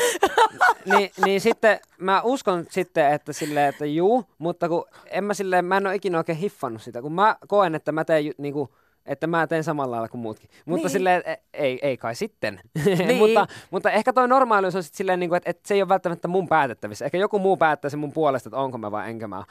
niin, 0.87 1.11
niin 1.25 1.41
sitten 1.41 1.81
mä 1.99 2.23
uskon 2.23 2.65
sitten, 2.71 3.13
että 3.13 3.33
sille, 3.33 3.69
että 3.69 3.87
juu, 3.87 4.25
mutta 4.39 4.69
kun 4.69 4.85
en 5.11 5.25
mä 5.25 5.35
silleen, 5.35 5.65
mä 5.65 5.77
en 5.77 5.87
ole 5.87 5.95
ikinä 5.95 6.19
oikein 6.19 6.39
hiffannut 6.39 6.83
sitä, 6.83 7.03
kun 7.03 7.13
mä 7.13 7.37
koen, 7.49 7.75
että 7.75 7.93
mä 7.93 8.05
teen 8.05 8.25
niinku, 8.39 8.75
että 9.07 9.27
mä 9.27 9.47
teen 9.47 9.65
samalla 9.65 9.91
lailla 9.91 10.09
kuin 10.09 10.21
muutkin. 10.21 10.51
Mutta 10.51 10.65
Niin. 10.67 10.83
niin. 10.83 10.91
silleen, 10.91 11.23
ei, 11.55 11.79
ei 11.83 11.97
kai 11.97 12.15
sitten. 12.15 12.61
Niin. 12.85 13.17
mutta, 13.17 13.47
mutta 13.71 13.91
ehkä 13.91 14.13
toi 14.13 14.29
normaalius 14.29 14.77
on 14.77 14.83
sitten 14.83 14.97
silleen, 14.97 15.21
niinku, 15.21 15.35
että, 15.35 15.51
että 15.51 15.69
se 15.69 15.75
ei 15.75 15.83
ole 15.83 15.89
välttämättä 15.89 16.29
mun 16.29 16.49
päätettävissä. 16.49 17.05
Ehkä 17.05 17.19
joku 17.19 17.39
muu 17.39 17.57
päättää 17.57 17.89
sen 17.91 18.01
mun 18.01 18.13
puolesta, 18.13 18.49
että 18.49 18.59
onko 18.59 18.79
mä 18.79 18.91
vai 18.91 19.11
enkä 19.11 19.29
mä 19.29 19.45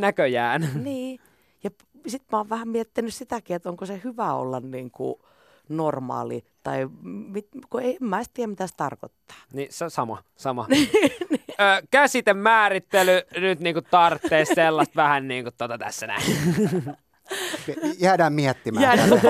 näköjään. 0.00 0.68
Niin. 0.84 1.20
Ja 1.64 1.70
sitten 2.06 2.28
mä 2.32 2.38
oon 2.38 2.50
vähän 2.50 2.68
miettinyt 2.68 3.14
sitäkin, 3.14 3.56
että 3.56 3.68
onko 3.68 3.86
se 3.86 4.00
hyvä 4.04 4.34
olla 4.34 4.60
niin 4.60 4.90
kuin 4.90 5.14
normaali. 5.68 6.44
Tai 6.62 6.88
mit, 7.02 7.48
kun 7.70 7.82
ei, 7.82 7.96
mä 8.00 8.18
en 8.18 8.24
tiedä, 8.34 8.50
mitä 8.50 8.66
se 8.66 8.74
tarkoittaa. 8.76 9.36
Niin 9.52 9.68
se 9.70 9.90
sama, 9.90 10.22
sama. 10.36 10.66
Ö, 11.60 11.86
käsitemäärittely 11.90 13.22
nyt 13.36 13.60
niinku 13.60 13.82
tarvitsee 13.90 14.44
sellaista 14.44 14.94
vähän 14.96 15.28
niinku 15.28 15.50
tota 15.58 15.78
tässä 15.78 16.06
näin. 16.06 16.22
Jäädään 17.98 18.32
miettimään. 18.32 18.82
Jäädään. 18.82 19.20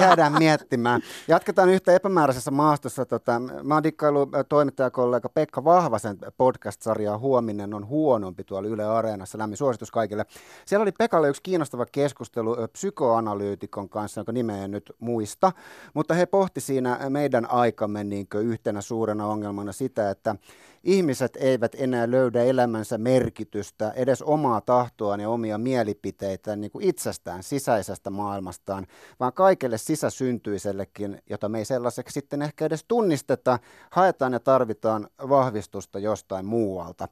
Jäädään 0.00 0.32
miettimään. 0.38 1.00
Jatketaan 1.28 1.68
yhtä 1.68 1.92
epämääräisessä 1.92 2.50
maastossa. 2.50 3.06
Tota, 3.06 3.40
mä 3.62 3.74
oon 3.74 3.82
dikkailu 3.82 4.28
toimittajakollega 4.48 5.28
Pekka 5.28 5.64
Vahvasen 5.64 6.18
podcast-sarjaa 6.36 7.18
Huominen 7.18 7.74
on 7.74 7.86
huonompi 7.86 8.44
tuolla 8.44 8.68
Yle 8.68 8.84
Areenassa. 8.84 9.38
Lämmin 9.38 9.56
suositus 9.56 9.90
kaikille. 9.90 10.26
Siellä 10.66 10.82
oli 10.82 10.92
Pekalle 10.92 11.28
yksi 11.28 11.42
kiinnostava 11.42 11.86
keskustelu 11.92 12.56
psykoanalyytikon 12.72 13.88
kanssa, 13.88 14.18
jonka 14.18 14.32
nimeä 14.32 14.64
en 14.64 14.70
nyt 14.70 14.92
muista. 14.98 15.52
Mutta 15.94 16.14
he 16.14 16.26
pohti 16.26 16.60
siinä 16.60 16.98
meidän 17.08 17.50
aikamme 17.50 18.04
niin 18.04 18.26
yhtenä 18.34 18.80
suurena 18.80 19.26
ongelmana 19.26 19.72
sitä, 19.72 20.10
että 20.10 20.36
ihmiset 20.84 21.36
eivät 21.40 21.72
enää 21.78 22.10
löydä 22.10 22.42
elämänsä 22.42 22.98
merkitystä, 22.98 23.92
edes 23.96 24.22
omaa 24.22 24.60
tahtoaan 24.60 25.20
ja 25.20 25.30
omia 25.30 25.58
mielipiteitään 25.58 26.60
niin 26.60 26.70
kuin 26.70 26.84
itsestään, 26.84 27.31
sisäisestä 27.40 28.10
maailmastaan, 28.10 28.86
vaan 29.20 29.32
kaikelle 29.32 29.78
sisäsyntyisellekin, 29.78 31.22
jota 31.30 31.48
me 31.48 31.58
ei 31.58 31.64
sellaiseksi 31.64 32.12
sitten 32.14 32.42
ehkä 32.42 32.66
edes 32.66 32.84
tunnisteta, 32.88 33.58
haetaan 33.90 34.32
ja 34.32 34.40
tarvitaan 34.40 35.08
vahvistusta 35.28 35.98
jostain 35.98 36.46
muualta. 36.46 37.08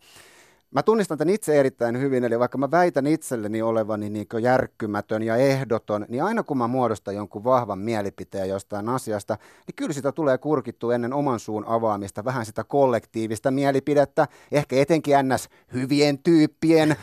Mä 0.75 0.83
tunnistan 0.83 1.19
tämän 1.19 1.35
itse 1.35 1.61
erittäin 1.61 2.01
hyvin, 2.01 2.25
eli 2.25 2.39
vaikka 2.39 2.59
mä 2.59 2.71
väitän 2.71 3.07
itselleni 3.07 3.63
olevani 3.63 4.11
niin 4.11 4.27
järkkymätön 4.43 5.23
ja 5.23 5.37
ehdoton, 5.37 6.07
niin 6.09 6.23
aina 6.23 6.43
kun 6.43 6.59
mä 6.59 6.67
muodostan 6.67 7.15
jonkun 7.15 7.45
vahvan 7.45 7.79
mielipiteen 7.79 8.49
jostain 8.49 8.89
asiasta, 8.89 9.35
niin 9.67 9.75
kyllä 9.77 9.93
sitä 9.93 10.13
tulee 10.13 10.39
kurkittu 10.39 10.91
ennen 10.91 11.13
oman 11.13 11.41
suun 11.41 11.65
avaamista 11.67 12.25
vähän 12.25 12.47
sitä 12.47 12.65
kollektiivista 12.65 13.51
mielipidettä, 13.51 14.29
ehkä 14.53 14.77
etenkin 14.77 15.15
ns. 15.23 15.49
hyvien 15.73 16.19
tyyppien 16.19 16.97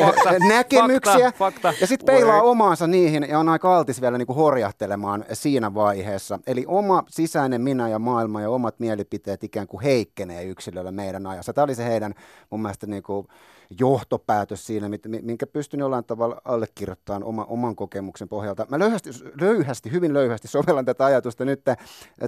Fakta, 0.00 0.38
näkemyksiä. 0.48 1.32
fakta, 1.32 1.38
fakta. 1.38 1.74
Ja 1.80 1.86
sitten 1.86 2.06
peilaa 2.06 2.42
omaansa 2.42 2.86
niihin 2.86 3.26
ja 3.28 3.38
on 3.38 3.48
aika 3.48 3.76
altis 3.76 4.00
vielä 4.00 4.18
niin 4.18 4.26
kuin 4.26 4.36
horjahtelemaan 4.36 5.24
siinä 5.32 5.74
vaiheessa. 5.74 6.38
Eli 6.46 6.64
oma 6.66 7.02
sisäinen 7.08 7.60
minä 7.60 7.88
ja 7.88 7.98
maailma 7.98 8.40
ja 8.40 8.50
omat 8.50 8.80
mielipiteet 8.80 9.44
ikään 9.44 9.66
kuin 9.66 9.82
heikkenee 9.82 10.44
yksilöllä 10.44 10.92
meidän 10.92 11.26
ajassa. 11.26 11.52
Tämä 11.52 11.64
oli 11.64 11.74
se 11.74 11.84
heidän 11.84 12.14
mun 12.50 12.62
mielestä 12.62 12.86
niin 12.86 13.02
kuin 13.08 13.26
johtopäätös 13.80 14.66
siinä, 14.66 14.90
minkä 15.22 15.46
pystyn 15.46 15.80
jollain 15.80 16.04
tavalla 16.04 16.40
allekirjoittamaan 16.44 17.24
oma, 17.24 17.44
oman 17.44 17.76
kokemuksen 17.76 18.28
pohjalta. 18.28 18.66
Mä 18.70 18.78
löyhästi, 18.78 19.10
löyhästi, 19.40 19.92
hyvin 19.92 20.14
löyhästi 20.14 20.48
sovellan 20.48 20.84
tätä 20.84 21.04
ajatusta 21.04 21.44
nyt 21.44 21.60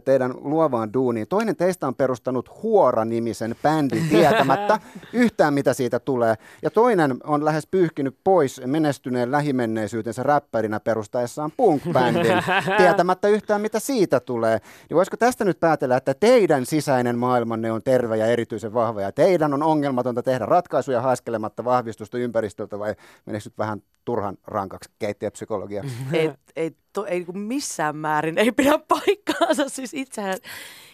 teidän 0.04 0.34
luovaan 0.40 0.92
duuniin. 0.92 1.28
Toinen 1.28 1.56
teistä 1.56 1.86
on 1.86 1.94
perustanut 1.94 2.62
Huora-nimisen 2.62 3.56
bändin 3.62 4.08
tietämättä 4.10 4.80
yhtään 5.12 5.54
mitä 5.54 5.74
siitä 5.74 6.00
tulee. 6.00 6.34
Ja 6.62 6.70
toinen 6.70 7.16
on 7.24 7.44
lähes 7.44 7.66
pyyhkinyt 7.66 8.16
pois 8.24 8.60
menestyneen 8.66 9.32
lähimenneisyytensä 9.32 10.22
räppärinä 10.22 10.80
perustaessaan 10.80 11.52
punk-bändin 11.56 12.42
tietämättä 12.78 13.28
yhtään 13.28 13.60
mitä 13.60 13.80
siitä 13.80 14.20
tulee. 14.20 14.58
Niin 14.88 14.96
voisiko 14.96 15.16
tästä 15.16 15.44
nyt 15.44 15.60
päätellä, 15.60 15.96
että 15.96 16.14
teidän 16.14 16.66
sisäinen 16.66 17.18
maailmanne 17.18 17.72
on 17.72 17.82
terve 17.82 18.16
ja 18.16 18.26
erityisen 18.26 18.74
vahva 18.74 19.00
ja 19.00 19.12
teidän 19.12 19.54
on 19.54 19.62
ongelmatonta 19.62 20.22
tehdä 20.22 20.46
ratkaisuja 20.46 21.00
haiskelematta 21.30 21.64
vahvistusta 21.64 22.18
ympäristöltä 22.18 22.78
vai 22.78 22.94
meneekö 23.26 23.46
nyt 23.46 23.58
vähän 23.58 23.82
turhan 24.04 24.38
rankaksi 24.46 24.90
keittiöpsykologia? 24.98 25.84
ei, 26.12 26.30
ei, 26.56 26.70
to, 26.92 27.06
ei 27.06 27.24
niin 27.24 27.38
missään 27.38 27.96
määrin 27.96 28.38
ei 28.38 28.52
pidä 28.52 28.78
paikkaansa. 28.88 29.68
Siis 29.68 29.94
itsehän, 29.94 30.38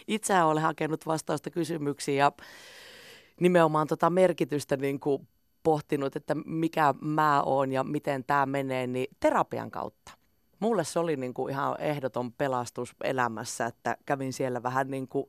itsehän 0.07 0.47
olen 0.47 0.63
hakenut 0.63 1.05
vastausta 1.05 1.49
kysymyksiin 1.49 2.17
ja 2.17 2.31
nimenomaan 3.39 3.87
tota 3.87 4.09
merkitystä 4.09 4.77
niin 4.77 4.99
kuin 4.99 5.27
pohtinut, 5.63 6.15
että 6.15 6.35
mikä 6.45 6.93
mä 7.01 7.41
oon 7.41 7.71
ja 7.71 7.83
miten 7.83 8.23
tämä 8.23 8.45
menee, 8.45 8.87
niin 8.87 9.07
terapian 9.19 9.71
kautta. 9.71 10.11
Mulle 10.59 10.83
se 10.83 10.99
oli 10.99 11.15
niin 11.15 11.33
kuin 11.33 11.51
ihan 11.51 11.75
ehdoton 11.79 12.31
pelastus 12.31 12.95
elämässä, 13.03 13.65
että 13.65 13.97
kävin 14.05 14.33
siellä 14.33 14.63
vähän 14.63 14.87
niin 14.91 15.07
kuin 15.07 15.25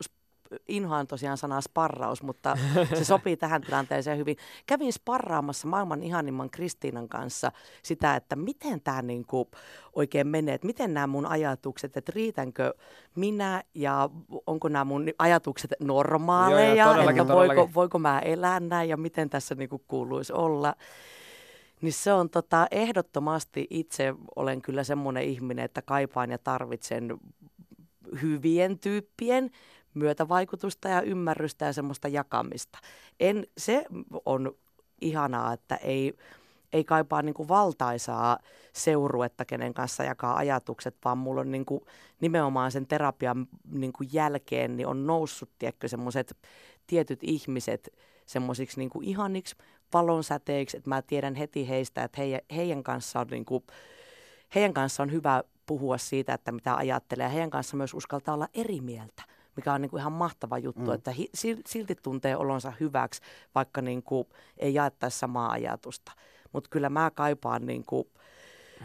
inhoan 0.69 1.07
tosiaan 1.07 1.37
sanaa 1.37 1.61
sparraus, 1.61 2.23
mutta 2.23 2.59
se 2.99 3.05
sopii 3.05 3.37
tähän 3.37 3.63
tilanteeseen 3.63 4.19
hyvin. 4.19 4.37
Kävin 4.67 4.93
sparraamassa 4.93 5.69
maailman 5.69 6.03
ihanimman 6.03 6.51
Kristiinan 6.51 7.09
kanssa 7.09 7.53
sitä, 7.83 8.17
että 8.17 8.37
miten 8.37 8.81
tämä 8.81 9.03
niinku 9.03 9.51
oikein 9.93 10.27
menee, 10.27 10.55
että 10.55 10.67
miten 10.67 10.95
nämä 10.95 11.07
mun 11.07 11.27
ajatukset, 11.27 11.97
että 11.97 12.13
riitänkö 12.15 12.75
minä 13.15 13.63
ja 13.75 14.11
onko 14.47 14.69
nämä 14.69 14.85
mun 14.85 15.07
ajatukset 15.19 15.75
normaaleja, 15.81 16.75
Joo, 16.75 16.77
joo, 16.77 16.93
todellakin, 16.93 17.23
että 17.23 17.35
voiko, 17.35 17.49
todellakin. 17.49 17.75
voiko 17.75 17.99
mä 17.99 18.19
elää 18.19 18.61
näin 18.61 18.89
ja 18.89 18.97
miten 18.97 19.31
tässä 19.31 19.55
niinku 19.55 19.83
kuuluisi 19.89 20.33
olla. 20.33 20.75
Niin 21.81 21.93
se 21.93 22.13
on 22.13 22.31
tota, 22.31 22.67
ehdottomasti 22.71 23.67
itse 23.71 24.15
olen 24.37 24.63
kyllä 24.63 24.85
semmoinen 24.85 25.23
ihminen, 25.25 25.65
että 25.65 25.83
kaipaan 25.83 26.31
ja 26.31 26.39
tarvitsen 26.39 27.19
hyvien 28.23 28.79
tyyppien 28.79 29.51
myötävaikutusta 29.99 30.89
ja 30.89 31.03
ymmärrystä 31.03 31.65
ja 31.65 31.73
semmoista 31.73 32.09
jakamista. 32.09 32.79
En, 33.21 33.47
se 33.59 33.85
on 34.27 34.55
ihanaa, 35.01 35.53
että 35.53 35.77
ei, 35.77 36.15
ei 36.73 36.85
kaipaa 36.85 37.23
niin 37.23 37.35
kuin 37.35 37.49
valtaisaa 37.49 38.39
seuruetta, 38.73 39.45
kenen 39.45 39.75
kanssa 39.75 40.05
jakaa 40.05 40.37
ajatukset, 40.37 40.97
vaan 41.05 41.19
mulla 41.19 41.41
on 41.41 41.51
niin 41.51 41.65
kuin 41.65 41.81
nimenomaan 42.21 42.73
sen 42.73 42.87
terapian 42.87 43.47
niin 43.73 43.93
kuin 43.93 44.09
jälkeen 44.13 44.77
niin 44.77 44.87
on 44.87 45.07
noussut, 45.07 45.51
tiedätkö, 45.59 45.89
semmoiset 45.89 46.37
tietyt 46.87 47.19
ihmiset 47.23 47.89
semmoisiksi 48.27 48.79
niin 48.79 48.91
ihaniksi 49.03 49.57
valonsäteiksi, 49.93 50.77
että 50.77 50.91
mä 50.91 51.03
tiedän 51.03 51.35
heti 51.35 51.69
heistä, 51.69 52.05
että 52.05 52.21
heidän, 52.21 52.41
heidän 52.57 52.83
kanssa 52.83 53.21
on 53.21 53.27
niin 53.27 53.45
kuin, 53.45 53.65
heidän 54.55 54.75
kanssa 54.75 55.03
on 55.03 55.13
hyvä 55.13 55.43
puhua 55.67 55.99
siitä, 55.99 56.35
että 56.35 56.53
mitä 56.53 56.77
ajattelee. 56.77 57.25
Ja 57.25 57.31
heidän 57.31 57.51
kanssa 57.51 57.77
myös 57.77 57.95
uskaltaa 57.95 58.35
olla 58.35 58.49
eri 58.55 58.81
mieltä, 58.81 59.23
mikä 59.59 59.73
on 59.73 59.81
niin 59.81 59.91
kuin 59.91 60.01
ihan 60.01 60.13
mahtava 60.13 60.59
juttu, 60.59 60.83
mm. 60.83 60.93
että 60.93 61.11
hi, 61.11 61.29
sil- 61.41 61.63
silti 61.67 61.95
tuntee 61.95 62.37
olonsa 62.37 62.73
hyväksi, 62.81 63.21
vaikka 63.55 63.83
niin 63.83 64.03
kuin 64.03 64.29
ei 64.57 64.75
jaettaisi 64.75 65.19
samaa 65.19 65.51
ajatusta. 65.51 66.13
Mutta 66.53 66.71
kyllä 66.71 66.89
mä 66.89 67.11
kaipaan 67.15 67.67
niin 67.67 67.85
kuin, 67.87 68.09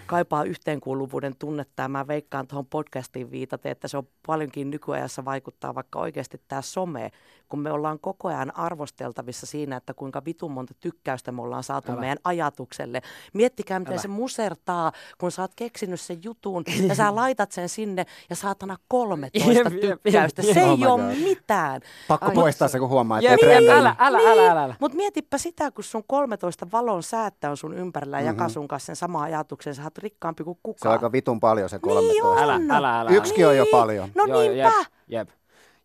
kaipaa 0.05 0.43
yhteenkuuluvuuden 0.43 1.35
tunnetta 1.39 1.81
ja 1.81 1.89
mä 1.89 2.07
veikkaan 2.07 2.47
tuohon 2.47 2.65
podcastiin 2.65 3.31
viitaten, 3.31 3.71
että 3.71 3.87
se 3.87 3.97
on 3.97 4.07
paljonkin 4.27 4.69
nykyajassa 4.71 5.25
vaikuttaa 5.25 5.75
vaikka 5.75 5.99
oikeasti 5.99 6.41
tämä 6.47 6.61
some, 6.61 7.11
kun 7.49 7.59
me 7.59 7.71
ollaan 7.71 7.99
koko 7.99 8.27
ajan 8.27 8.57
arvosteltavissa 8.57 9.45
siinä, 9.45 9.75
että 9.75 9.93
kuinka 9.93 10.25
vitun 10.25 10.51
monta 10.51 10.73
tykkäystä 10.79 11.31
me 11.31 11.41
ollaan 11.41 11.63
saatu 11.63 11.91
Älä. 11.91 11.99
Meidän 11.99 12.17
ajatukselle. 12.23 13.01
Miettikää, 13.33 13.79
miten 13.79 13.93
Älä. 13.93 14.01
Se 14.01 14.07
musertaa, 14.07 14.91
kun 15.17 15.31
sä 15.31 15.41
oot 15.41 15.51
keksinyt 15.55 16.01
sen 16.01 16.19
jutun 16.23 16.63
ja 16.87 16.95
sä 16.95 17.15
laitat 17.15 17.51
sen 17.51 17.69
sinne 17.69 18.05
ja 18.29 18.35
saatana 18.35 18.77
13 18.87 19.51
Jep, 19.51 19.73
jep, 19.73 19.83
jep, 19.83 20.01
tykkäystä. 20.03 20.41
Se 20.41 20.63
Oh 20.63 20.69
ei 20.69 20.77
my 20.77 20.85
ole 20.85 21.01
God. 21.01 21.23
mitään. 21.23 21.81
Pakko 22.07 22.25
Ai, 22.25 22.33
poistaa 22.35 22.67
se, 22.67 22.79
kun 22.79 22.89
huomaa, 22.89 23.17
että 23.19 23.31
Jep, 23.31 23.39
trendi. 23.39 23.69
älä, 23.69 23.95
älä, 23.99 24.17
Niin, 24.17 24.29
älä, 24.29 24.51
älä, 24.51 24.63
älä. 24.63 24.75
Mutta 24.79 24.95
mietipä 24.97 25.37
sitä, 25.37 25.71
kun 25.71 25.83
sun 25.83 26.03
13 26.07 26.67
valon 26.71 27.03
säättä 27.03 27.49
on 27.49 27.57
sun 27.57 27.73
ympärillä 27.73 28.17
ja 28.17 28.21
mm-hmm. 28.23 28.35
jakaa 28.35 28.49
sun 28.49 28.67
kanssa 28.67 28.85
sen 28.85 28.95
sama 28.95 29.23
ajatuksen, 29.23 29.75
sä 29.75 29.81
oot 29.83 29.97
rikkaampi 29.97 30.43
kuin 30.43 30.55
Se 30.57 30.61
kukaan. 30.63 30.91
on 30.91 30.97
aika 30.97 31.11
vitun 31.11 31.39
paljon 31.39 31.69
se 31.69 31.75
Niin 31.75 31.81
13. 31.81 32.27
on. 32.27 32.37
Älä, 32.37 32.59
älä, 32.77 32.99
älä. 32.99 33.11
Yksikin 33.11 33.47
on 33.47 33.57
jo 33.57 33.65
paljon. 33.71 34.09
No 34.15 34.25
Joo, 34.25 34.41
niinpä. 34.41 34.57
Jep, 34.57 34.73
jep. 35.07 35.29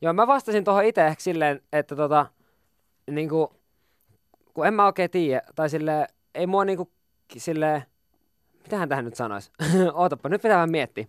Joo, 0.00 0.12
mä 0.12 0.26
vastasin 0.26 0.64
tuohon 0.64 0.84
itse 0.84 1.06
ehkä 1.06 1.22
silleen, 1.22 1.60
että 1.72 1.96
tota, 1.96 2.26
niinku, 3.10 3.52
kun 4.54 4.66
en 4.66 4.74
mä 4.74 4.86
oikein 4.86 5.10
tiedä, 5.10 5.42
tai 5.54 5.70
silleen, 5.70 6.06
ei 6.34 6.46
mua 6.46 6.64
niinku, 6.64 6.90
silleen, 7.36 7.82
mitähän 8.62 8.88
tähän 8.88 9.04
nyt 9.04 9.14
sanoisi? 9.14 9.50
Ootapa, 9.94 10.28
nyt 10.28 10.42
pitää 10.42 10.56
vähän 10.56 10.70
miettiä. 10.70 11.06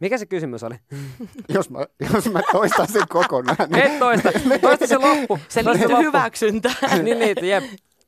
Mikä 0.00 0.18
se 0.18 0.26
kysymys 0.26 0.62
oli? 0.64 0.74
Jos 1.54 1.70
mä, 1.70 1.78
jos 2.14 2.32
mä 2.32 2.40
toistaisin 2.52 3.02
kokonaan. 3.08 3.56
Niin... 3.68 3.86
Et 3.86 3.98
toista, 3.98 4.30
toista 4.60 4.86
se 4.86 4.98
loppu. 4.98 5.38
Se 5.48 5.64
liittyy 5.64 5.88
loppu. 5.88 6.02
hyväksyntään, 6.02 7.04
niin 7.04 7.18
liittyy, 7.18 7.48
jep. 7.48 7.64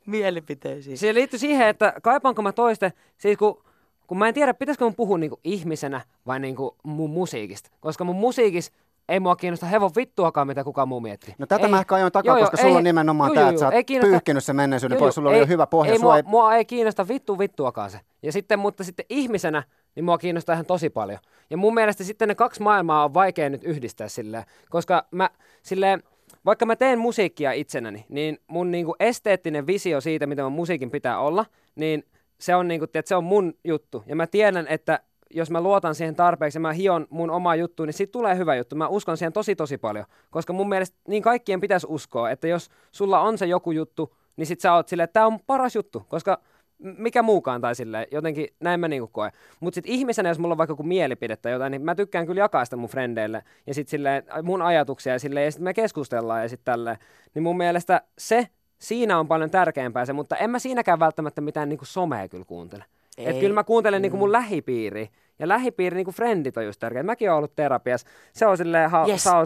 mielipiteisiin. 0.07 0.99
Se 0.99 1.15
liittyy 1.15 1.39
siihen, 1.39 1.69
että 1.69 1.93
kaipaanko 2.03 2.43
mä 2.43 2.53
toiste, 2.53 2.93
siis 3.19 3.39
kun, 3.39 3.63
kun 4.11 4.19
mä 4.19 4.29
en 4.29 4.35
tiedä, 4.35 4.55
pitäisikö 4.55 4.85
mun 4.85 4.95
puhua 4.95 5.19
niinku 5.19 5.41
ihmisenä 5.45 6.01
vai 6.27 6.41
niinku 6.41 6.77
mun 6.83 7.11
musiikista. 7.11 7.71
Koska 7.81 8.05
mun 8.05 8.17
musiikissa 8.17 8.73
ei 9.09 9.21
mua 9.21 9.37
kiinnosta 9.37 9.67
hevon 9.67 9.91
vittuakaan, 9.97 10.47
mitä 10.47 10.65
kukaan 10.65 10.89
muu 10.89 11.01
miettii. 11.01 11.35
No 11.39 11.47
tätä 11.47 11.65
ei, 11.67 11.71
mä 11.71 11.79
ehkä 11.81 11.95
ajoin 11.95 12.13
takaa, 12.13 12.31
Joo, 12.31 12.37
joo, 12.39 12.45
koska 12.45 12.57
sulla 12.57 12.71
ei- 12.71 12.77
on 12.77 12.85
nimenomaan 12.85 13.29
joo, 13.29 13.35
tämä, 13.35 13.45
joo, 13.45 13.51
että 13.51 13.61
sä 13.61 13.67
joo, 13.67 13.73
oot 13.79 13.87
kiinnosta- 13.87 14.11
pyyhkinyt 14.11 14.45
sen 14.45 14.57
menneisyyden 14.57 14.97
Joo, 14.97 14.99
pois, 15.01 15.07
joo, 15.09 15.13
sulla 15.13 15.29
oli 15.29 15.37
ei- 15.37 15.43
jo 15.43 15.47
hyvä 15.47 15.67
pohja. 15.67 15.93
Ei, 15.93 15.99
mua, 15.99 16.17
ei... 16.17 16.23
mua 16.27 16.55
ei 16.55 16.65
kiinnosta 16.65 17.09
vittu 17.09 17.39
vittuakaan 17.39 17.91
se. 17.91 18.01
Ja 18.23 18.33
sitten, 18.33 18.59
mutta 18.59 18.85
sitten 18.85 19.07
ihmisenä, 19.09 19.63
niin 19.95 20.05
mua 20.05 20.19
kiinnostaa 20.19 20.53
ihan 20.53 20.67
tosi 20.67 20.91
paljon. 20.91 21.19
Ja 21.51 21.57
mun 21.57 21.75
mielestä 21.75 22.05
sitten 22.05 22.29
ne 22.29 22.35
kaksi 22.35 22.63
maailmaa 22.63 23.05
on 23.05 23.15
vaikea 23.15 23.51
nyt 23.51 23.65
yhdistää 23.65 24.09
silleen, 24.09 24.45
koska 24.71 25.07
mä 25.11 25.31
silleen, 25.63 26.03
vaikka 26.45 26.67
mä 26.67 26.77
teen 26.77 26.99
musiikkia 26.99 27.53
itsenäni, 27.53 28.05
niin 28.09 28.39
mun 28.47 28.71
niinku 28.71 28.95
esteettinen 29.01 29.67
visio 29.67 30.01
siitä, 30.01 30.27
mitä 30.27 30.43
mun 30.43 30.53
musiikin 30.53 30.91
pitää 30.91 31.19
olla, 31.21 31.45
niin 31.75 32.05
se 32.41 32.55
on, 32.55 32.69
niinku, 32.69 32.87
tiedät, 32.87 33.07
se 33.07 33.17
on 33.17 33.25
mun 33.25 33.55
juttu. 33.65 34.03
Ja 34.07 34.17
mä 34.17 34.27
tiedän, 34.27 34.67
että 34.69 35.01
jos 35.31 35.51
mä 35.51 35.61
luotan 35.61 35.95
siihen 35.95 36.15
tarpeeksi 36.15 36.57
ja 36.57 36.61
mä 36.61 36.73
hion 36.73 37.07
mun 37.11 37.31
omaa 37.31 37.57
juttua, 37.57 37.87
niin 37.87 37.95
siitä 37.95 38.13
tulee 38.13 38.37
hyvä 38.37 38.55
juttu. 38.55 38.77
Mä 38.77 38.89
uskon 38.89 39.17
siihen 39.17 39.33
tosi 39.33 39.57
tosi 39.57 39.79
paljon, 39.79 40.05
koska 40.31 40.53
mun 40.53 40.69
mielestä 40.69 40.99
niin 41.09 41.23
kaikkien 41.23 41.61
pitäisi 41.61 41.87
uskoa, 41.91 42.31
että 42.31 42.49
jos 42.49 42.71
sulla 42.93 43.21
on 43.21 43.39
se 43.39 43.47
joku 43.47 43.73
juttu, 43.73 44.17
niin 44.37 44.47
sit 44.47 44.61
sä 44.61 44.73
oot 44.73 44.89
silleen, 44.89 45.05
että 45.05 45.13
tää 45.13 45.27
on 45.27 45.41
paras 45.47 45.75
juttu, 45.75 46.07
koska 46.09 46.39
mikä 46.79 47.23
muukaan 47.23 47.61
tai 47.61 47.75
silleen, 47.75 48.07
jotenkin 48.13 48.49
näin 48.61 48.81
mä 48.81 48.89
niinku 48.89 49.09
koen. 49.09 49.33
Mutta 49.61 49.75
sitten 49.75 49.93
ihmisenä, 49.93 50.29
jos 50.29 50.39
mulla 50.39 50.53
on 50.53 50.59
vaikka 50.59 50.73
joku 50.73 50.83
mielipide 50.83 51.37
tai 51.37 51.53
jotain, 51.53 51.71
niin 51.71 51.83
mä 51.83 51.95
tykkään 51.95 52.27
kyllä 52.27 52.41
jakaa 52.41 52.65
sitä 52.65 52.77
mun 52.77 52.89
frendeille 52.89 53.43
ja 53.67 53.75
sitten 53.75 53.91
silleen 53.91 54.23
mun 54.43 54.63
ajatuksia 54.63 55.13
ja 55.13 55.19
silleen, 55.19 55.45
ja 55.45 55.51
sitten 55.51 55.65
me 55.65 55.75
keskustellaan 55.75 56.43
ja 56.43 56.49
sitten 56.49 56.65
tälleen. 56.65 56.97
Niin 57.35 57.43
mun 57.43 57.57
mielestä 57.57 58.03
se, 58.19 58.49
siinä 58.81 59.19
on 59.19 59.29
paljon 59.29 59.51
tärkeämpää 59.51 60.05
se, 60.05 60.13
mutta 60.13 60.37
en 60.37 60.51
mä 60.51 60.59
siinäkään 60.59 60.99
välttämättä 61.01 61.41
mitään 61.41 61.69
niinku 61.69 61.85
somea 61.85 62.29
kyllä 62.29 62.45
kuuntele. 62.45 62.85
Et 63.19 63.39
kyllä 63.39 63.55
mä 63.55 63.65
kuuntelen 63.65 64.03
niinku 64.03 64.17
mun 64.17 64.33
lähipiiriä. 64.33 65.09
Ja 65.39 65.49
lähipiiri, 65.49 65.97
niinku 65.97 66.13
frendit 66.13 66.57
on 66.57 66.65
just 66.65 66.81
tärkeä. 66.81 67.03
Mäkin 67.03 67.31
oon 67.31 67.37
ollut 67.39 67.57
terapiassa. 67.57 68.07
Se 68.33 68.47
on 68.47 68.57
silleen 68.57 68.91
ha- 68.91 69.07
Yes, 69.09 69.25
hauskaa. 69.25 69.45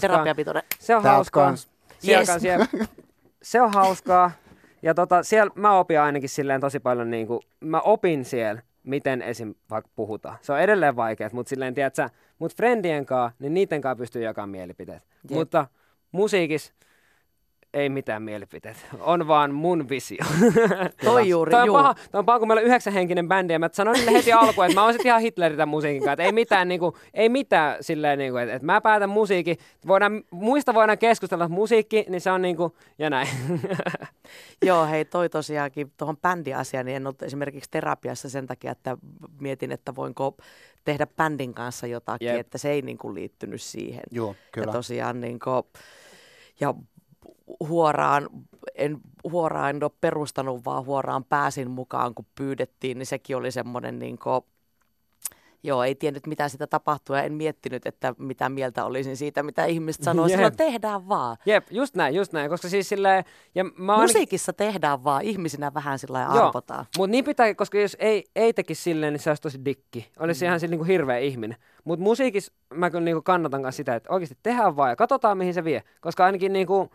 Se 0.78 0.96
on 0.96 1.02
Tää 1.02 1.12
hauskaa. 1.12 1.54
Siellä 1.98 2.32
Yes. 2.34 2.44
jep. 2.44 2.60
Se 3.42 3.60
on 3.60 3.72
hauskaa. 3.72 4.30
Ja 4.82 4.94
tota, 4.94 5.22
siellä 5.22 5.52
mä 5.54 5.78
opin 5.78 6.00
ainakin 6.00 6.28
silleen 6.28 6.60
tosi 6.60 6.80
paljon, 6.80 7.10
niin 7.10 7.26
kuin, 7.26 7.40
mä 7.60 7.80
opin 7.80 8.24
siellä, 8.24 8.62
miten 8.84 9.22
esim. 9.22 9.54
vaikka 9.70 9.90
puhutaan. 9.96 10.38
Se 10.42 10.52
on 10.52 10.60
edelleen 10.60 10.96
vaikeaa, 10.96 11.30
mutta 11.32 11.50
silleen, 11.50 11.74
tiedät 11.74 11.94
sä, 11.94 12.10
mut 12.38 12.56
friendien 12.56 13.06
kanssa, 13.06 13.36
niin 13.38 13.54
niiden 13.54 13.80
kanssa 13.80 13.96
pystyy 14.00 14.22
jakamaan 14.22 14.48
mielipiteet. 14.50 15.02
Jep. 15.30 15.38
Mutta 15.38 15.66
musiikissa 16.12 16.72
ei 17.74 17.88
mitään 17.88 18.22
mielipiteet. 18.22 18.76
On 19.00 19.28
vaan 19.28 19.54
mun 19.54 19.88
visio. 19.88 20.24
Toi 21.04 21.28
juuri, 21.28 21.50
Toi 21.50 21.60
on, 21.60 21.66
juu. 21.66 21.76
paha, 21.76 21.94
toi 21.94 22.18
on 22.18 22.26
paha, 22.26 22.38
kun 22.38 22.48
meillä 22.48 22.60
on 22.60 22.66
yhdeksänhenkinen 22.66 23.28
bändi 23.28 23.52
ja 23.52 23.58
mä 23.58 23.68
sanoin 23.72 23.94
niille 23.94 24.12
heti 24.12 24.32
alkuun, 24.32 24.66
että 24.66 24.74
mä 24.74 24.84
oon 24.84 24.92
sit 24.92 25.06
ihan 25.06 25.22
tämän 25.36 25.68
musiikin 25.68 26.00
kanssa. 26.00 26.12
Että 26.12 26.22
ei 26.22 26.32
mitään, 26.32 26.68
niinku, 26.68 26.96
ei 27.14 27.28
mitään 27.28 27.76
silleen, 27.80 28.18
niinku, 28.18 28.36
että, 28.38 28.54
että 28.54 28.66
mä 28.66 28.80
päätän 28.80 29.10
musiikin. 29.10 29.56
Voidaan, 29.86 30.22
muista 30.30 30.74
voidaan 30.74 30.98
keskustella, 30.98 31.44
että 31.44 31.54
musiikki, 31.54 32.04
niin 32.08 32.20
se 32.20 32.30
on 32.30 32.42
niinku, 32.42 32.76
ja 32.98 33.10
näin. 33.10 33.28
Joo, 34.66 34.86
hei, 34.86 35.04
toi 35.04 35.28
tosiaankin 35.28 35.92
tuohon 35.96 36.16
bändiasiaan, 36.16 36.86
niin 36.86 36.96
en 36.96 37.06
ollut 37.06 37.22
esimerkiksi 37.22 37.70
terapiassa 37.70 38.28
sen 38.28 38.46
takia, 38.46 38.72
että 38.72 38.96
mietin, 39.40 39.72
että 39.72 39.94
voinko 39.94 40.36
tehdä 40.84 41.06
bändin 41.06 41.54
kanssa 41.54 41.86
jotakin, 41.86 42.28
Jep. 42.28 42.40
että 42.40 42.58
se 42.58 42.70
ei 42.70 42.82
niin 42.82 42.98
kuin 42.98 43.14
liittynyt 43.14 43.62
siihen. 43.62 44.02
Joo, 44.10 44.34
kyllä. 44.52 44.66
Ja 44.66 44.72
tosiaan 44.72 45.20
niin 45.20 45.38
kuin, 45.38 45.62
ja 46.60 46.74
huoraan, 47.68 48.28
en, 48.74 48.98
huoraan 49.30 49.70
en 49.70 49.84
ole 49.84 49.90
perustanut, 50.00 50.64
vaan 50.64 50.86
huoraan 50.86 51.24
pääsin 51.24 51.70
mukaan, 51.70 52.14
kun 52.14 52.26
pyydettiin, 52.34 52.98
niin 52.98 53.06
sekin 53.06 53.36
oli 53.36 53.50
semmoinen 53.50 53.98
niin 53.98 54.18
kuin, 54.18 54.44
Joo, 55.66 55.82
ei 55.82 55.94
tiennyt 55.94 56.26
mitä 56.26 56.48
sitä 56.48 56.66
tapahtuu 56.66 57.16
ja 57.16 57.22
en 57.22 57.32
miettinyt, 57.32 57.86
että 57.86 58.14
mitä 58.18 58.48
mieltä 58.48 58.84
olisin 58.84 59.16
siitä, 59.16 59.42
mitä 59.42 59.64
ihmiset 59.64 60.02
sanoo. 60.02 60.26
Jep. 60.26 60.34
Silloin 60.34 60.56
tehdään 60.56 61.08
vaan. 61.08 61.36
Jep, 61.46 61.66
just 61.70 61.94
näin, 61.94 62.14
just 62.14 62.32
näin, 62.32 62.50
koska 62.50 62.68
siis 62.68 62.88
silleen, 62.88 63.24
ja 63.54 63.64
mä 63.64 63.70
ainakin- 63.92 64.02
Musiikissa 64.02 64.52
tehdään 64.52 65.04
vaan, 65.04 65.22
ihmisinä 65.22 65.74
vähän 65.74 65.98
sillä 65.98 66.18
lailla 66.18 66.46
arvotaan. 66.46 66.86
Mutta 66.98 67.10
niin 67.10 67.24
pitää, 67.24 67.54
koska 67.54 67.78
jos 67.78 67.96
ei, 68.00 68.24
ei 68.36 68.52
tekisi 68.52 68.82
silleen, 68.82 69.12
niin 69.12 69.20
se 69.20 69.30
olisi 69.30 69.42
tosi 69.42 69.64
dikki. 69.64 70.10
Olisi 70.18 70.44
mm. 70.44 70.46
ihan 70.46 70.60
sillä 70.60 70.70
niinku 70.70 70.84
hirveä 70.84 71.18
ihminen. 71.18 71.56
Mutta 71.84 72.02
musiikissa 72.02 72.52
mä 72.74 72.90
kyllä 72.90 73.04
niinku 73.04 73.22
kannatan 73.22 73.60
myös 73.60 73.76
sitä, 73.76 73.94
että 73.94 74.12
oikeasti 74.12 74.38
tehdään 74.42 74.76
vaan 74.76 74.90
ja 74.90 74.96
katsotaan 74.96 75.38
mihin 75.38 75.54
se 75.54 75.64
vie. 75.64 75.82
Koska 76.00 76.24
ainakin 76.24 76.52
niinku, 76.52 76.90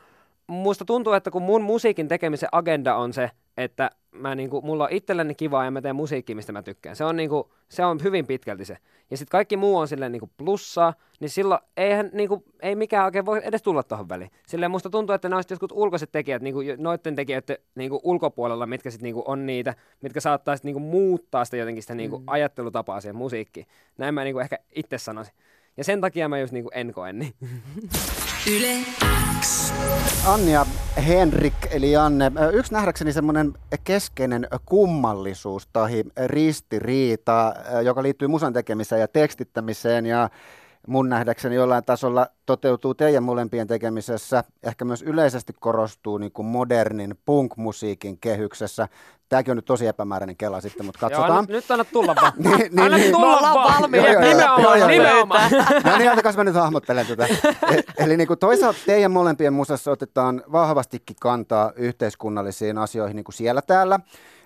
musta 0.49 0.85
tuntuu, 0.85 1.13
että 1.13 1.31
kun 1.31 1.41
mun 1.41 1.61
musiikin 1.61 2.07
tekemisen 2.07 2.49
agenda 2.51 2.95
on 2.95 3.13
se, 3.13 3.31
että 3.57 3.89
mä 4.11 4.35
niinku, 4.35 4.61
mulla 4.61 4.83
on 4.83 4.91
itselleni 4.91 5.35
kivaa 5.35 5.65
ja 5.65 5.71
mä 5.71 5.81
teen 5.81 5.95
musiikkia, 5.95 6.35
mistä 6.35 6.51
mä 6.51 6.63
tykkään. 6.63 6.95
Se 6.95 7.03
on, 7.03 7.15
niinku, 7.15 7.53
se 7.69 7.85
on 7.85 7.99
hyvin 8.03 8.27
pitkälti 8.27 8.65
se. 8.65 8.77
Ja 9.11 9.17
sitten 9.17 9.31
kaikki 9.31 9.57
muu 9.57 9.77
on 9.77 9.87
silleen 9.87 10.11
niinku 10.11 10.29
plussaa, 10.37 10.93
niin 11.19 11.29
silloin 11.29 11.61
eihän, 11.77 12.09
niinku, 12.13 12.43
ei 12.61 12.75
mikään 12.75 13.05
oikein 13.05 13.25
voi 13.25 13.41
edes 13.43 13.61
tulla 13.61 13.83
tuohon 13.83 14.09
väliin. 14.09 14.31
Silleen 14.47 14.71
musta 14.71 14.89
tuntuu, 14.89 15.13
että 15.13 15.29
ne 15.29 15.35
olisi 15.35 15.53
jotkut 15.53 15.71
ulkoiset 15.71 16.11
tekijät, 16.11 16.41
niinku, 16.41 16.59
noitten 16.77 17.15
tekijöiden 17.15 17.57
niinku, 17.75 17.99
ulkopuolella, 18.03 18.65
mitkä 18.65 18.91
sitten 18.91 19.03
niinku, 19.03 19.23
on 19.25 19.45
niitä, 19.45 19.75
mitkä 20.01 20.19
saattaa 20.19 20.55
sit, 20.55 20.63
niinku, 20.63 20.79
muuttaa 20.79 21.45
sitä 21.45 21.57
jotenkin 21.57 21.83
sitä 21.83 21.95
niinku, 21.95 22.19
mm. 22.19 22.23
ajattelutapaa 22.27 23.01
siihen 23.01 23.15
musiikkiin. 23.15 23.65
Näin 23.97 24.13
mä 24.13 24.23
niinku, 24.23 24.39
ehkä 24.39 24.57
itse 24.75 24.97
sanoisin. 24.97 25.33
Ja 25.77 25.83
sen 25.83 26.01
takia 26.01 26.29
mä 26.29 26.39
just 26.39 26.53
niinku, 26.53 26.69
en 26.73 26.93
koe 26.93 27.13
niin. 27.13 27.33
Yle 28.47 28.77
X. 29.41 29.73
Anni 30.25 30.53
ja 30.53 30.65
Henrik, 31.07 31.53
eli 31.71 31.91
Janne, 31.91 32.31
ö, 32.41 32.49
yksi 32.49 32.73
nähdäkseni 32.73 33.13
semmoinen 33.13 33.53
keskeinen 33.83 34.47
kummallisuus 34.65 35.67
tai 35.73 36.03
ristiriita, 36.25 37.53
joka 37.83 38.03
liittyy 38.03 38.27
musan 38.27 38.53
tekemiseen 38.53 39.01
ja 39.01 39.07
tekstittämiseen 39.07 40.05
ja 40.05 40.29
mun 40.87 41.09
nähdäkseni 41.09 41.55
jollain 41.55 41.85
tasolla 41.85 42.27
toteutuu 42.45 42.93
teidän 42.93 43.23
molempien 43.23 43.67
tekemisessä, 43.67 44.43
ehkä 44.63 44.85
myös 44.85 45.01
yleisesti 45.01 45.53
korostuu 45.59 46.17
niin 46.17 46.31
kuin 46.31 46.45
modernin 46.45 47.15
punk-musiikin 47.25 48.17
kehyksessä. 48.21 48.87
Tämäkin 49.29 49.51
on 49.51 49.55
nyt 49.57 49.65
tosi 49.65 49.87
epämääräinen 49.87 50.37
kela 50.37 50.61
sitten, 50.61 50.85
mutta 50.85 51.05
Joo, 51.05 51.09
katsotaan. 51.09 51.43
nyt, 51.45 51.49
nyt 51.49 51.71
anna 51.71 51.85
tulla 51.85 52.15
vaan. 52.15 52.33
Niin, 52.43 52.57
niin, 52.57 52.79
anna 52.79 52.97
niin. 52.97 53.11
tulla 53.11 53.27
Me 53.27 53.37
ollaan 53.37 53.55
vaan. 53.55 53.81
valmiita. 53.81 54.07
Joo, 54.07 54.21
joo, 54.21 54.23
joo. 54.23 54.33
nimenomaan, 54.33 54.61
Joo, 54.61 54.75
joo, 54.75 54.77
joo. 54.77 54.87
nimenomaan. 54.87 55.51
No 55.83 55.97
niin, 55.97 56.09
antakas 56.09 56.37
mä 56.37 56.43
nyt 56.43 56.55
hahmottelen 56.55 57.05
tätä. 57.07 57.25
E- 57.25 57.83
Eli 58.03 58.17
niin 58.17 58.27
kuin 58.27 58.39
toisaalta 58.39 58.79
teidän 58.85 59.11
molempien 59.11 59.53
musassa 59.53 59.91
otetaan 59.91 60.43
vahvastikin 60.51 61.15
kantaa 61.21 61.71
yhteiskunnallisiin 61.75 62.77
asioihin 62.77 63.15
niin 63.15 63.23
kuin 63.23 63.35
siellä 63.35 63.61
täällä. 63.61 63.99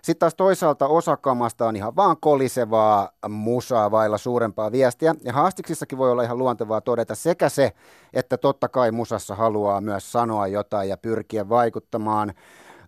Sitten 0.04 0.20
taas 0.20 0.36
toisaalta 0.36 0.88
osa 0.88 1.18
kamasta 1.18 1.68
on 1.68 1.76
ihan 1.76 1.96
vaan 1.96 2.18
kolisevaa 2.20 3.10
musaa 3.30 3.92
vailla 3.92 4.18
suurempaa 4.18 4.72
viestiä. 4.72 5.16
Ja 5.24 5.34
haastiksissakin 5.34 5.98
voi 5.98 6.12
olla 6.12 6.24
ihan 6.24 6.38
luontevaa 6.38 6.82
todeta 6.82 7.16
sekä 7.16 7.50
se, 7.50 7.72
että 8.14 8.38
totta 8.38 8.70
kai 8.70 8.92
musassa 8.92 9.36
haluaa 9.36 9.82
myös 9.82 10.12
sanoa 10.12 10.48
jotain 10.48 10.90
ja 10.90 10.98
pyrkiä 10.98 11.50
vaikuttamaan. 11.50 12.34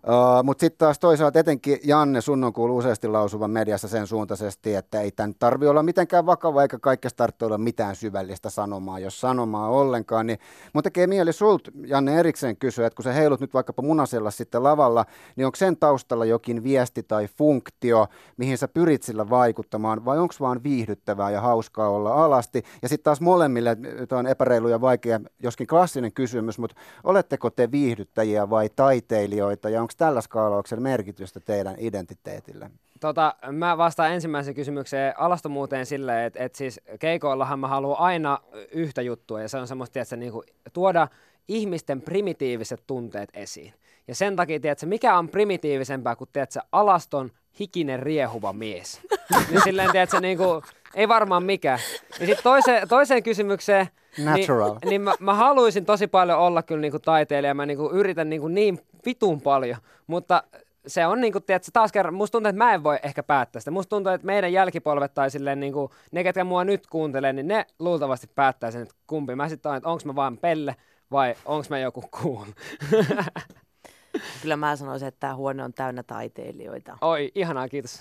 Uh, 0.06 0.44
Mutta 0.44 0.60
sitten 0.60 0.78
taas 0.78 0.98
toisaalta 0.98 1.38
etenkin 1.38 1.78
Janne, 1.84 2.20
sun 2.20 2.44
on 2.44 2.52
kuullut 2.52 2.78
useasti 2.78 3.08
lausuvan 3.08 3.50
mediassa 3.50 3.88
sen 3.88 4.06
suuntaisesti, 4.06 4.74
että 4.74 5.00
ei 5.00 5.12
tämän 5.12 5.34
tarvi 5.38 5.66
olla 5.66 5.82
mitenkään 5.82 6.26
vakava 6.26 6.62
eikä 6.62 6.78
kaikesta 6.78 7.16
tarvitse 7.16 7.44
olla 7.44 7.58
mitään 7.58 7.96
syvällistä 7.96 8.50
sanomaa, 8.50 8.98
jos 8.98 9.20
sanomaa 9.20 9.68
ollenkaan. 9.68 10.26
Niin 10.26 10.38
mun 10.72 10.82
tekee 10.82 11.06
mieli 11.06 11.32
sult, 11.32 11.68
Janne, 11.86 12.18
erikseen 12.18 12.56
kysyä, 12.56 12.86
että 12.86 12.94
kun 12.96 13.02
sä 13.02 13.12
heilut 13.12 13.40
nyt 13.40 13.54
vaikkapa 13.54 13.82
munasella 13.82 14.30
sitten 14.30 14.62
lavalla, 14.62 15.04
niin 15.36 15.46
onko 15.46 15.56
sen 15.56 15.76
taustalla 15.76 16.24
jokin 16.24 16.64
viesti 16.64 17.02
tai 17.02 17.28
funktio, 17.38 18.06
mihin 18.36 18.58
sä 18.58 18.68
pyrit 18.68 19.02
sillä 19.02 19.30
vaikuttamaan, 19.30 20.04
vai 20.04 20.18
onko 20.18 20.34
vaan 20.40 20.62
viihdyttävää 20.62 21.30
ja 21.30 21.40
hauskaa 21.40 21.88
olla 21.88 22.24
alasti? 22.24 22.62
Ja 22.82 22.88
sitten 22.88 23.04
taas 23.04 23.20
molemmille, 23.20 23.76
tämä 24.08 24.18
on 24.18 24.26
epäreilu 24.26 24.68
ja 24.68 24.80
vaikea, 24.80 25.20
joskin 25.42 25.66
klassinen 25.66 26.12
kysymys, 26.12 26.58
mutta 26.58 26.76
oletteko 27.04 27.50
te 27.50 27.70
viihdyttäjiä 27.70 28.50
vai 28.50 28.68
taiteilijoita, 28.76 29.68
ja 29.68 29.80
onko 29.80 29.92
tällä 29.96 30.20
skaalauksella 30.20 30.82
merkitystä 30.82 31.40
teidän 31.40 31.74
identiteetille? 31.78 32.70
Tota, 33.00 33.34
mä 33.52 33.78
vastaan 33.78 34.12
ensimmäiseen 34.12 34.54
kysymykseen 34.54 35.14
alastomuuteen 35.20 35.86
silleen, 35.86 36.26
että 36.26 36.44
et 36.44 36.54
siis 36.54 36.80
keikoillahan 36.98 37.58
mä 37.58 37.68
haluan 37.68 37.98
aina 37.98 38.38
yhtä 38.70 39.02
juttua 39.02 39.42
ja 39.42 39.48
se 39.48 39.58
on 39.58 39.68
semmoista, 39.68 40.00
että 40.00 40.16
niinku, 40.16 40.44
tuoda 40.72 41.08
ihmisten 41.48 42.00
primitiiviset 42.00 42.82
tunteet 42.86 43.28
esiin. 43.34 43.74
Ja 44.08 44.14
sen 44.14 44.36
takia, 44.36 44.60
tiedätkö, 44.60 44.86
mikä 44.86 45.18
on 45.18 45.28
primitiivisempää 45.28 46.16
kuin 46.16 46.30
tiedätkö, 46.32 46.60
alaston 46.72 47.30
hikinen 47.60 48.00
riehuva 48.00 48.52
mies. 48.52 49.00
niin 49.50 49.60
silleen, 49.64 49.92
tiedätkö, 49.92 50.20
niinku, 50.20 50.62
ei 50.94 51.08
varmaan 51.08 51.42
mikään. 51.42 51.78
Ja 52.20 52.26
sitten 52.26 52.42
toiseen, 52.42 52.88
toiseen 52.88 53.22
kysymykseen, 53.22 53.88
Natural. 54.18 54.70
niin, 54.70 54.88
niin 54.88 55.00
mä, 55.00 55.14
mä 55.20 55.34
haluaisin 55.34 55.84
tosi 55.84 56.06
paljon 56.06 56.38
olla 56.38 56.62
kyllä 56.62 56.80
niinku 56.80 56.98
taiteilija, 56.98 57.54
mä 57.54 57.66
niinku 57.66 57.90
yritän 57.90 58.30
niinku 58.30 58.48
niin 58.48 58.80
vitun 59.06 59.40
paljon, 59.40 59.76
mutta 60.06 60.42
se 60.86 61.06
on 61.06 61.20
niinku, 61.20 61.40
tiedätkö, 61.40 61.70
taas 61.72 61.92
kerran, 61.92 62.14
musta 62.14 62.32
tuntuu, 62.32 62.48
että 62.48 62.64
mä 62.64 62.74
en 62.74 62.84
voi 62.84 62.98
ehkä 63.02 63.22
päättää 63.22 63.60
sitä. 63.60 63.70
Musta 63.70 63.90
tuntuu, 63.90 64.12
että 64.12 64.26
meidän 64.26 64.52
jälkipolvet 64.52 65.14
tai 65.14 65.30
silleen 65.30 65.60
niinku, 65.60 65.90
ne, 66.12 66.24
ketkä 66.24 66.44
mua 66.44 66.64
nyt 66.64 66.86
kuuntelee, 66.86 67.32
niin 67.32 67.48
ne 67.48 67.66
luultavasti 67.78 68.26
päättää 68.34 68.70
sen, 68.70 68.82
että 68.82 68.94
kumpi 69.06 69.34
mä 69.34 69.48
sitten 69.48 69.70
olen, 69.70 69.76
että 69.76 69.88
onko 69.88 70.02
mä 70.04 70.14
vaan 70.14 70.38
pelle 70.38 70.76
vai 71.10 71.34
onko 71.44 71.66
mä 71.70 71.78
joku 71.78 72.04
cool. 72.12 72.46
Kyllä 74.42 74.56
mä 74.56 74.76
sanoisin, 74.76 75.08
että 75.08 75.20
tämä 75.20 75.34
huone 75.34 75.64
on 75.64 75.72
täynnä 75.72 76.02
taiteilijoita. 76.02 76.98
Oi, 77.00 77.32
ihanaa, 77.34 77.68
kiitos. 77.68 78.00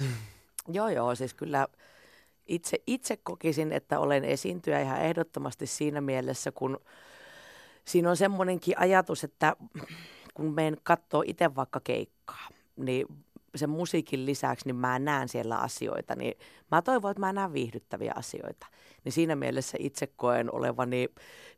Joo, 0.67 0.89
joo, 0.89 1.15
siis 1.15 1.33
kyllä 1.33 1.67
itse, 2.47 2.77
itse 2.87 3.17
kokisin, 3.17 3.71
että 3.71 3.99
olen 3.99 4.25
esiintyjä 4.25 4.81
ihan 4.81 5.01
ehdottomasti 5.01 5.67
siinä 5.67 6.01
mielessä, 6.01 6.51
kun 6.51 6.79
siinä 7.85 8.09
on 8.09 8.17
semmoinenkin 8.17 8.79
ajatus, 8.79 9.23
että 9.23 9.55
kun 10.35 10.53
menen 10.53 10.77
katsoo 10.83 11.23
itse 11.27 11.55
vaikka 11.55 11.79
keikkaa, 11.83 12.47
niin 12.77 13.05
sen 13.55 13.69
musiikin 13.69 14.25
lisäksi 14.25 14.65
niin 14.65 14.75
mä 14.75 14.99
näen 14.99 15.29
siellä 15.29 15.57
asioita, 15.57 16.15
niin 16.15 16.37
mä 16.71 16.81
toivon, 16.81 17.11
että 17.11 17.19
mä 17.19 17.33
näen 17.33 17.53
viihdyttäviä 17.53 18.13
asioita. 18.15 18.67
Niin 19.03 19.11
siinä 19.13 19.35
mielessä 19.35 19.77
itse 19.81 20.07
koen 20.15 20.53
olevani 20.55 21.07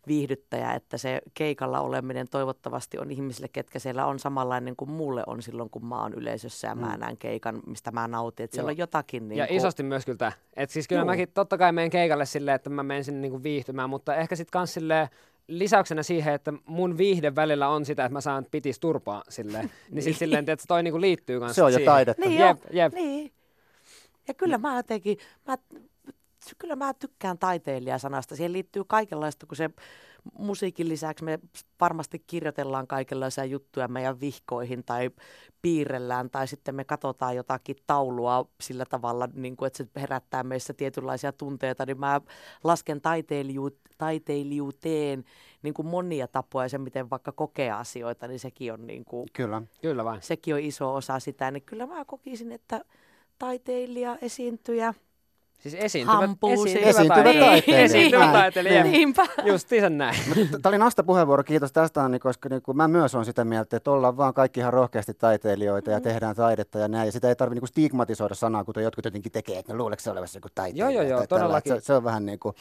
viihdyttäjä, 0.08 0.74
että 0.74 0.98
se 0.98 1.22
keikalla 1.34 1.80
oleminen 1.80 2.28
toivottavasti 2.30 2.98
on 3.00 3.12
ihmisille, 3.12 3.48
ketkä 3.48 3.80
siellä 3.80 4.06
on 4.06 4.20
samanlainen 4.20 4.76
kuin 4.76 4.92
mulle 4.92 5.24
on 5.28 5.42
silloin, 5.42 5.70
kun 5.70 5.86
mä 5.86 6.02
oon 6.02 6.14
yleisössä 6.14 6.68
ja 6.68 6.76
mä 6.76 6.94
Mm. 6.94 7.00
näen 7.00 7.18
keikan, 7.18 7.62
mistä 7.66 7.92
mä 7.92 8.08
nautin. 8.08 8.44
Että 8.44 8.56
siellä 8.56 8.72
Joo. 8.72 8.74
on 8.76 8.78
jotakin 8.78 9.28
niin 9.28 9.38
Ja 9.38 9.48
isosti 9.50 9.84
myös 9.84 10.06
kyllä 10.06 10.18
tämä. 10.18 10.32
Et 10.56 10.70
siis 10.70 10.88
kyllä 10.88 11.02
Juu. 11.02 11.06
mäkin 11.06 11.32
totta 11.34 11.58
kai 11.58 11.72
menen 11.72 11.90
keikalle 11.90 12.26
silleen, 12.26 12.56
että 12.56 12.70
mä 12.70 12.84
menen 12.84 13.04
sinne 13.04 13.20
niinku 13.22 13.44
viihtymään, 13.44 13.90
mutta 13.90 14.16
ehkä 14.16 14.36
sitten 14.36 14.52
kans 14.52 14.74
silleen 14.74 15.08
lisäyksenä 15.48 16.04
siihen, 16.04 16.34
että 16.34 16.54
mun 16.66 16.98
viihde 16.98 17.36
välillä 17.36 17.70
on 17.70 17.86
sitä, 17.86 18.06
että 18.06 18.14
mä 18.14 18.22
saan 18.22 18.46
pitis 18.52 18.80
turpaa 18.80 19.24
silleen. 19.30 19.72
niin 19.92 20.04
sit 20.04 20.18
silleen, 20.18 20.50
että 20.50 20.66
toi 20.68 20.84
niinku 20.84 21.02
liittyy 21.02 21.40
kanssa 21.40 21.56
Se 21.56 21.64
on 21.64 21.72
jo 21.72 21.78
siihen. 21.78 21.92
taidetta. 21.92 22.26
Niin 22.26 22.40
Jep, 22.42 22.58
jep. 22.72 22.94
niin. 22.94 23.32
Ja 24.28 24.34
kyllä 24.34 24.58
mä 24.58 24.78
jotenkin, 24.78 25.18
mä, 25.48 25.58
kyllä 26.58 26.76
mä 26.76 26.94
tykkään 26.94 27.38
taiteilijasanasta. 27.38 28.36
Siihen 28.36 28.54
liittyy 28.54 28.84
kaikenlaista, 28.88 29.46
kun 29.46 29.56
se 29.56 29.70
musiikin 30.38 30.90
lisäksi 30.90 31.24
me 31.24 31.40
varmasti 31.82 32.20
kirjoitellaan 32.28 32.88
kaikenlaisia 32.88 33.46
juttuja 33.46 33.88
meidän 33.88 34.20
vihkoihin 34.20 34.84
tai 34.84 35.10
piirrellään 35.62 36.30
tai 36.30 36.48
sitten 36.48 36.76
me 36.76 36.84
katsotaan 36.84 37.36
jotakin 37.36 37.76
taulua 37.88 38.46
sillä 38.62 38.86
tavalla, 38.86 39.30
niin 39.34 39.58
kuin, 39.58 39.68
että 39.68 39.78
se 39.78 39.88
herättää 39.96 40.44
meissä 40.44 40.74
tietynlaisia 40.74 41.32
tunteita, 41.32 41.86
niin 41.86 42.00
mä 42.00 42.22
lasken 42.64 42.98
taiteiliju- 43.02 43.80
taiteilijuuteen 43.98 45.24
niin 45.62 45.74
kuin 45.74 45.88
monia 45.88 46.28
tapoja, 46.28 46.70
se 46.70 46.78
miten 46.78 47.10
vaikka 47.10 47.32
kokee 47.32 47.72
asioita, 47.72 48.28
niin 48.28 48.40
sekin 48.40 48.74
on 48.74 48.88
niin 48.88 49.06
kuin, 49.06 49.28
Kyllä. 49.34 49.62
Kyllä 49.82 50.06
vain. 50.06 50.22
sekin 50.22 50.54
on 50.54 50.60
iso 50.60 50.94
osa 50.96 51.20
sitä, 51.20 51.52
niin 51.52 51.64
kyllä 51.64 51.86
mä 51.86 52.06
kokisin, 52.06 52.52
että 52.52 52.82
taiteilija, 53.40 54.18
esiintyjä, 54.22 54.94
Siis 55.60 55.74
esiintyvä, 55.80 56.20
esiintyvä, 56.24 56.90
Esiintyvä 56.90 57.16
taiteilija. 57.16 57.46
taiteilija. 57.46 57.86
Esiintyvä 57.86 58.20
Näin. 58.24 58.34
taiteilija. 58.34 58.84
niinpä. 58.84 59.26
Justiinsa 59.46 59.90
näin. 59.90 60.16
Tämä 60.36 60.70
oli 60.70 60.78
Nasta 60.78 61.04
puheenvuoro, 61.04 61.44
kiitos 61.44 61.72
tästä 61.72 62.04
Anni, 62.04 62.20
koska 62.20 62.50
niin 62.50 62.62
kuin 62.62 62.78
mä 62.78 62.88
myös 62.88 63.16
olen 63.16 63.26
sitä 63.26 63.46
mieltä, 63.46 63.78
että 63.78 63.92
ollaan 63.92 64.18
vaan 64.18 64.34
kaikki 64.34 64.60
ihan 64.60 64.74
rohkeasti 64.74 65.14
taiteilijoita 65.14 65.92
ja 65.92 66.02
tehdään 66.02 66.36
taidetta 66.36 66.80
ja 66.80 66.88
näin. 66.88 67.06
Ja 67.06 67.12
sitä 67.12 67.30
ei 67.30 67.36
tarvitse 67.36 67.60
niin 67.60 67.68
stigmatisoida 67.68 68.36
sanaa, 68.36 68.64
kuten 68.64 68.84
jotkut 68.84 69.06
jotenkin 69.06 69.32
tekee, 69.32 69.60
että 69.60 69.74
no 69.74 69.78
luuleeko 69.78 70.02
se 70.02 70.12
olevassa 70.12 70.38
joku 70.38 70.48
taiteilija. 70.56 70.90
Joo, 70.92 71.02
joo, 71.02 71.10
joo, 71.10 71.18
tai 71.20 71.28
todellakin. 71.28 71.74
Se, 71.74 71.80
se 71.82 71.94
on 71.94 72.04
vähän 72.04 72.26
niin 72.26 72.40
kuin, 72.40 72.56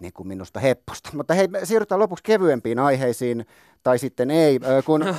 niin 0.00 0.12
kuin 0.12 0.28
minusta 0.28 0.60
hepposta. 0.60 1.10
Mutta 1.14 1.34
hei, 1.34 1.48
me 1.48 1.64
siirrytään 1.64 1.98
lopuksi 1.98 2.24
kevyempiin 2.24 2.78
aiheisiin, 2.78 3.46
tai 3.82 3.98
sitten 3.98 4.30
ei. 4.30 4.60
Kun 4.84 5.02
ö, 5.08 5.14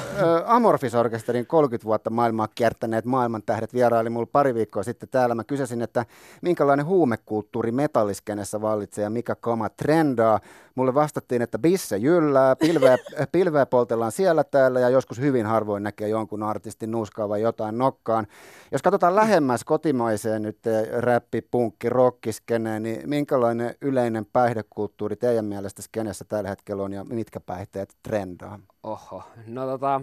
Amorphis-orkesterin 0.45 1.45
30 1.45 1.85
vuotta 1.85 2.09
maailmaa 2.09 2.47
kiertäneet 2.47 3.05
maailmantähdet 3.05 3.73
vieraili 3.73 4.09
mulla 4.09 4.29
pari 4.31 4.53
viikkoa 4.53 4.83
sitten 4.83 5.09
täällä. 5.09 5.35
Mä 5.35 5.43
kysäsin, 5.43 5.81
että 5.81 6.05
minkälainen 6.41 6.85
huumekulttuuri 6.85 7.71
metalliskenessä 7.71 8.61
vallitsee 8.61 9.03
ja 9.03 9.09
mikä 9.09 9.35
kama 9.35 9.69
trendaa. 9.69 10.39
Mulle 10.79 10.93
vastattiin, 10.93 11.41
että 11.41 11.59
bisse 11.59 11.97
jyllää, 11.97 12.55
pilveä, 12.55 12.97
pilveä 13.31 13.65
poltellaan 13.65 14.11
siellä 14.11 14.43
täällä 14.43 14.79
ja 14.79 14.89
joskus 14.89 15.19
hyvin 15.19 15.45
harvoin 15.45 15.83
näkee 15.83 16.07
jonkun 16.07 16.43
artistin 16.43 16.91
nuuskaa 16.91 17.29
vai 17.29 17.41
jotain 17.41 17.77
nokkaan. 17.77 18.27
Jos 18.71 18.81
katsotaan 18.81 19.15
lähemmäs 19.15 19.63
kotimaiseen 19.63 20.41
nyt 20.41 20.67
eh, 20.67 20.87
räppi, 20.91 21.41
punkki, 21.41 21.89
rockiskeneen, 21.89 22.83
niin 22.83 23.09
minkälainen 23.09 23.75
yleinen 23.81 24.25
päihdekulttuuri 24.33 25.15
teidän 25.15 25.45
mielestä 25.45 25.81
skenessä 25.81 26.25
tällä 26.25 26.49
hetkellä 26.49 26.83
on 26.83 26.93
ja 26.93 27.03
mitkä 27.03 27.39
päihteet 27.39 27.95
trendaa? 28.03 28.59
Oho, 28.83 29.23
no 29.47 29.65
tota, 29.65 30.01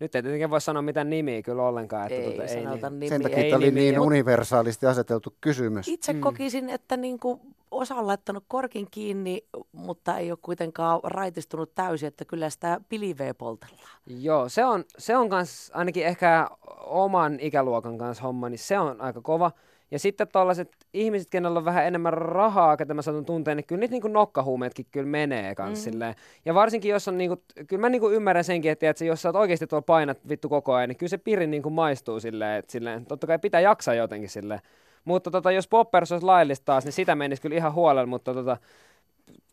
nyt 0.00 0.14
ei 0.14 0.22
tietenkin 0.22 0.50
voi 0.50 0.60
sanoa 0.60 0.82
mitään 0.82 1.10
nimiä 1.10 1.42
kyllä 1.42 1.62
ollenkaan. 1.62 2.02
Että 2.06 2.14
Ei 2.14 2.36
tota, 2.36 2.48
sanota 2.48 2.90
niin. 2.90 3.00
nimiä. 3.00 3.08
Sen 3.08 3.22
takia 3.22 3.38
ei 3.38 3.50
tämä 3.50 3.56
oli 3.56 3.66
nimiä, 3.66 3.82
niin 3.82 4.00
mut- 4.00 4.06
universaalisti 4.06 4.86
aseteltu 4.86 5.34
kysymys. 5.40 5.88
Itse 5.88 6.12
mm. 6.12 6.20
kokisin, 6.20 6.70
että 6.70 6.96
niin 6.96 7.18
kuin 7.18 7.40
osa 7.70 7.94
on 7.94 8.06
laittanut 8.06 8.44
korkin 8.48 8.86
kiinni, 8.90 9.44
mutta 9.72 10.18
ei 10.18 10.30
ole 10.30 10.38
kuitenkaan 10.42 11.00
raitistunut 11.02 11.74
täysin, 11.74 12.06
että 12.06 12.24
kyllä 12.24 12.50
sitä 12.50 12.80
piliveä 12.88 13.34
poltellaan. 13.34 14.00
Joo, 14.06 14.48
se 14.48 14.64
on, 14.64 14.84
se 14.98 15.16
on 15.16 15.28
kans 15.28 15.70
ainakin 15.74 16.06
ehkä 16.06 16.48
oman 16.86 17.40
ikäluokan 17.40 17.98
kanssa 17.98 18.22
homma, 18.22 18.48
niin 18.48 18.58
se 18.58 18.78
on 18.78 19.00
aika 19.00 19.20
kova. 19.20 19.52
Ja 19.90 19.98
sitten 19.98 20.28
tällaiset 20.28 20.76
ihmiset, 20.94 21.30
kenellä 21.30 21.58
on 21.58 21.64
vähän 21.64 21.86
enemmän 21.86 22.12
rahaa, 22.12 22.76
ketä 22.76 22.94
mä 22.94 23.02
saatun 23.02 23.24
tuntea, 23.24 23.54
niin 23.54 23.66
kyllä 23.66 23.80
niitä 23.80 23.92
niinku 23.92 24.08
nokkahuumeetkin 24.08 24.86
kyllä 24.90 25.06
menee 25.06 25.54
kans 25.54 25.78
mm. 25.78 25.82
silleen. 25.82 26.14
Ja 26.44 26.54
varsinkin 26.54 26.90
jos 26.90 27.08
on 27.08 27.18
niinku, 27.18 27.42
kyllä 27.68 27.80
mä 27.80 27.88
niinku 27.88 28.10
ymmärrän 28.10 28.44
senkin, 28.44 28.70
että, 28.70 28.90
että 28.90 29.04
jos 29.04 29.22
sä 29.22 29.28
oot 29.28 29.36
oikeasti 29.36 29.66
tuolla 29.66 29.82
painat 29.82 30.18
vittu 30.28 30.48
koko 30.48 30.74
ajan, 30.74 30.88
niin 30.88 30.96
kyllä 30.96 31.10
se 31.10 31.18
piri 31.18 31.46
niinku 31.46 31.70
maistuu 31.70 32.20
silleen, 32.20 32.58
että 32.58 32.72
silleen, 32.72 33.06
totta 33.06 33.26
kai 33.26 33.38
pitää 33.38 33.60
jaksaa 33.60 33.94
jotenkin 33.94 34.28
silleen. 34.28 34.60
Mutta 35.04 35.30
tota, 35.30 35.52
jos 35.52 35.68
poppers 35.68 36.12
olisi 36.12 36.26
laillista 36.26 36.64
taas, 36.64 36.84
niin 36.84 36.92
sitä 36.92 37.14
menisi 37.14 37.42
kyllä 37.42 37.56
ihan 37.56 37.74
huolella, 37.74 38.06
mutta 38.06 38.34
tota, 38.34 38.56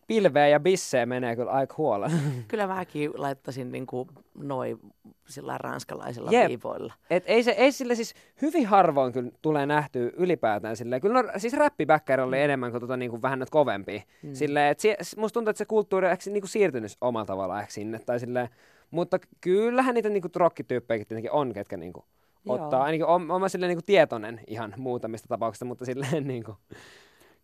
pilveä 0.08 0.48
ja 0.48 0.60
bisseä 0.60 1.06
menee 1.06 1.36
kyllä 1.36 1.52
aika 1.52 1.76
huolella. 1.78 2.16
Kyllä 2.48 2.68
mäkin 2.68 3.12
laittaisin 3.16 3.72
niin 3.72 3.86
kuin 3.86 4.10
noin 4.38 4.80
sillä 5.28 5.58
ranskalaisilla 5.58 6.32
Jep. 6.32 6.48
viivoilla. 6.48 6.94
Et 7.10 7.24
ei, 7.28 7.44
se, 7.44 7.52
ei 7.52 7.72
sille 7.72 7.96
siis 7.96 8.14
hyvin 8.42 8.68
harvoin 8.68 9.14
kyllä 9.14 9.32
tulee 9.42 9.66
nähtyä 9.66 10.12
ylipäätään 10.18 10.78
silleen. 10.78 11.02
Kyllä 11.02 11.24
no, 11.24 11.30
siis 11.38 11.54
räppipäkkäri 11.54 12.24
oli 12.24 12.42
enemmän 12.42 12.72
kuin 12.72 12.82
tota, 12.82 12.98
niinku, 12.98 13.22
vähän 13.22 13.40
näitä 13.40 13.52
kovempia. 13.52 14.02
Mm. 14.24 14.34
Silleen, 14.34 14.72
et 14.72 14.80
sie, 14.80 14.98
musta 15.18 15.34
tuntuu, 15.34 15.50
että 15.50 15.58
se 15.58 15.66
kulttuuri 15.66 16.08
on 16.08 16.12
ehkä 16.12 16.30
niinku, 16.30 16.48
siirtynyt 16.48 16.98
omalla 17.02 17.26
tavallaan 17.26 17.62
ehkä 17.62 17.74
sinne. 17.74 18.00
Tai 18.00 18.20
silleen, 18.20 18.50
mutta 18.92 19.20
kyllähän 19.42 19.96
niitä 19.96 20.10
niinku, 20.10 20.28
rockityyppejäkin 20.36 21.08
tietenkin 21.08 21.32
on, 21.32 21.54
ketkä 21.54 21.78
niinku, 21.78 22.06
Joo. 22.46 22.56
ottaa. 22.56 22.84
Ainakin 22.84 23.06
on, 23.06 23.32
on 23.32 23.42
mä 23.42 23.50
silleen, 23.50 23.70
niinku, 23.70 23.84
tietoinen 23.86 24.42
ihan 24.48 24.74
muutamista 24.78 25.28
tapauksista, 25.28 25.66
mutta 25.66 25.86
silleen 25.86 26.28
niinku, 26.34 26.56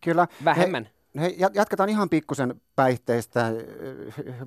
Kyllä. 0.04 0.28
vähemmän. 0.44 0.88
Hei, 1.20 1.34
ja- 1.38 1.50
jatketaan 1.54 1.88
ihan 1.88 2.08
pikkusen 2.08 2.60
päihteistä, 2.76 3.52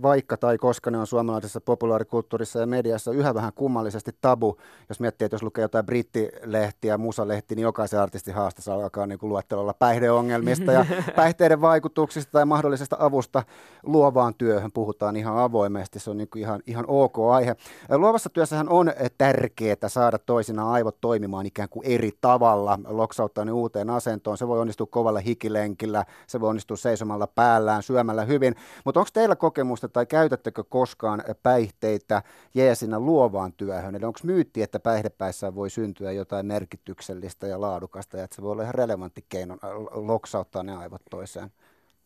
vaikka 0.01 0.37
tai 0.37 0.57
koska 0.57 0.91
ne 0.91 0.97
on 0.97 1.07
suomalaisessa 1.07 1.61
populaarikulttuurissa 1.61 2.59
ja 2.59 2.67
mediassa 2.67 3.11
yhä 3.11 3.33
vähän 3.33 3.53
kummallisesti 3.53 4.11
tabu. 4.21 4.57
Jos 4.89 4.99
miettii, 4.99 5.25
että 5.25 5.35
jos 5.35 5.43
lukee 5.43 5.61
jotain 5.61 5.85
brittilehtiä, 5.85 6.97
musalehti, 6.97 7.55
niin 7.55 7.63
jokaisen 7.63 7.99
artistin 7.99 8.33
haastassa 8.33 8.73
alkaa 8.73 9.07
niin 9.07 9.19
kuin 9.19 9.29
luettelolla 9.29 9.73
päihdeongelmista 9.73 10.71
ja 10.71 10.85
päihteiden 11.15 11.61
vaikutuksista 11.61 12.31
tai 12.31 12.45
mahdollisesta 12.45 12.97
avusta 12.99 13.43
luovaan 13.83 14.33
työhön 14.35 14.71
puhutaan 14.71 15.15
ihan 15.15 15.37
avoimesti. 15.37 15.99
Se 15.99 16.09
on 16.09 16.17
niin 16.17 16.29
kuin 16.29 16.41
ihan, 16.41 16.61
ihan 16.67 16.85
ok 16.87 17.17
aihe. 17.31 17.55
Luovassa 17.89 18.29
työssähän 18.29 18.69
on 18.69 18.93
tärkeää 19.17 19.87
saada 19.87 20.17
toisinaan 20.17 20.69
aivot 20.69 21.01
toimimaan 21.01 21.45
ikään 21.45 21.69
kuin 21.69 21.85
eri 21.85 22.11
tavalla, 22.21 22.79
loksauttaa 22.87 23.45
ne 23.45 23.51
uuteen 23.51 23.89
asentoon. 23.89 24.37
Se 24.37 24.47
voi 24.47 24.59
onnistua 24.59 24.87
kovalla 24.87 25.19
hikilenkillä, 25.19 26.05
se 26.27 26.39
voi 26.41 26.56
onnistua 26.57 26.77
seisomalla 26.77 27.27
päällään, 27.27 27.83
syömällä 27.83 28.25
hyvin. 28.25 28.55
Mutta 28.85 28.99
onko 28.99 29.09
teillä 29.13 29.35
kokemusta 29.35 29.89
tai 29.89 30.05
käytättekö 30.05 30.63
koskaan 30.63 31.23
päihteitä 31.43 32.23
jeesinä 32.53 32.99
luovaan 32.99 33.53
työhön? 33.53 33.95
Eli 33.95 34.05
onko 34.05 34.19
myytti, 34.23 34.61
että 34.61 34.79
päihdepäissään 34.79 35.55
voi 35.55 35.69
syntyä 35.69 36.11
jotain 36.11 36.45
merkityksellistä 36.45 37.47
ja 37.47 37.61
laadukasta 37.61 38.17
ja 38.17 38.23
että 38.23 38.35
se 38.35 38.41
voi 38.41 38.51
olla 38.51 38.63
ihan 38.63 38.75
relevantti 38.75 39.25
keino 39.29 39.53
äh, 39.53 39.69
loksauttaa 39.91 40.63
ne 40.63 40.75
aivot 40.75 41.01
toiseen 41.09 41.51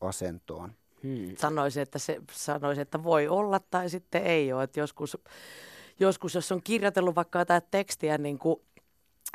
asentoon? 0.01 0.71
Hmm. 1.03 1.35
Sanoisin, 1.37 1.83
että 1.83 1.99
se 1.99 2.21
sanoisin, 2.31 2.81
että 2.81 3.03
voi 3.03 3.27
olla 3.27 3.59
tai 3.59 3.89
sitten 3.89 4.23
ei 4.23 4.53
ole. 4.53 4.63
Että 4.63 4.79
joskus, 4.79 5.17
joskus, 5.99 6.35
jos 6.35 6.51
on 6.51 6.63
kirjoitellut 6.63 7.15
vaikka 7.15 7.39
jotain 7.39 7.61
tekstiä 7.71 8.17
niin 8.17 8.39
kuin 8.39 8.61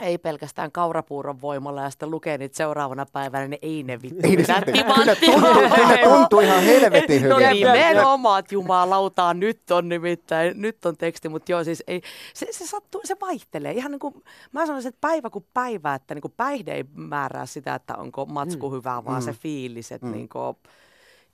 ei 0.02 0.18
pelkästään 0.18 0.72
kaurapuuron 0.72 1.40
voimalla 1.40 1.82
ja 1.82 1.90
sitten 1.90 2.10
lukee 2.10 2.38
niitä 2.38 2.56
seuraavana 2.56 3.06
päivänä, 3.12 3.48
niin 3.48 3.58
ei 3.62 3.82
ne 3.82 4.02
vittu. 4.02 4.20
Ei 4.22 4.30
ne 4.30 4.36
mitään 4.36 4.62
timanttia. 4.72 5.86
ne 5.88 5.98
tuntuu 6.04 6.40
ihan 6.40 6.62
helvetin 6.62 7.28
No 7.28 7.36
hyvin. 7.36 7.50
nimenomaan, 7.72 8.40
että 8.40 8.54
jumalautaa, 8.54 9.34
nyt 9.34 9.70
on 9.70 9.88
nimittäin, 9.88 10.62
nyt 10.62 10.86
on 10.86 10.96
teksti, 10.96 11.28
mutta 11.28 11.52
joo 11.52 11.64
siis 11.64 11.82
ei, 11.86 12.02
se, 12.34 12.46
se 12.50 12.66
sattuu, 12.66 13.00
se 13.04 13.16
vaihtelee. 13.20 13.72
Ihan 13.72 13.90
niin 13.92 13.98
kuin, 14.00 14.24
mä 14.52 14.66
sanoisin, 14.66 14.88
että 14.88 15.00
päivä 15.00 15.30
kuin 15.30 15.46
päivä, 15.54 15.94
että 15.94 16.14
niin 16.14 16.22
kuin 16.22 16.34
päihde 16.36 16.72
ei 16.74 16.84
määrää 16.94 17.46
sitä, 17.46 17.74
että 17.74 17.94
onko 17.96 18.26
matsku 18.26 18.72
hyvää, 18.72 19.04
vaan 19.04 19.22
se 19.22 19.32
fiilis, 19.32 19.92
että 19.92 20.06
niin 20.06 20.28
kuin, 20.28 20.56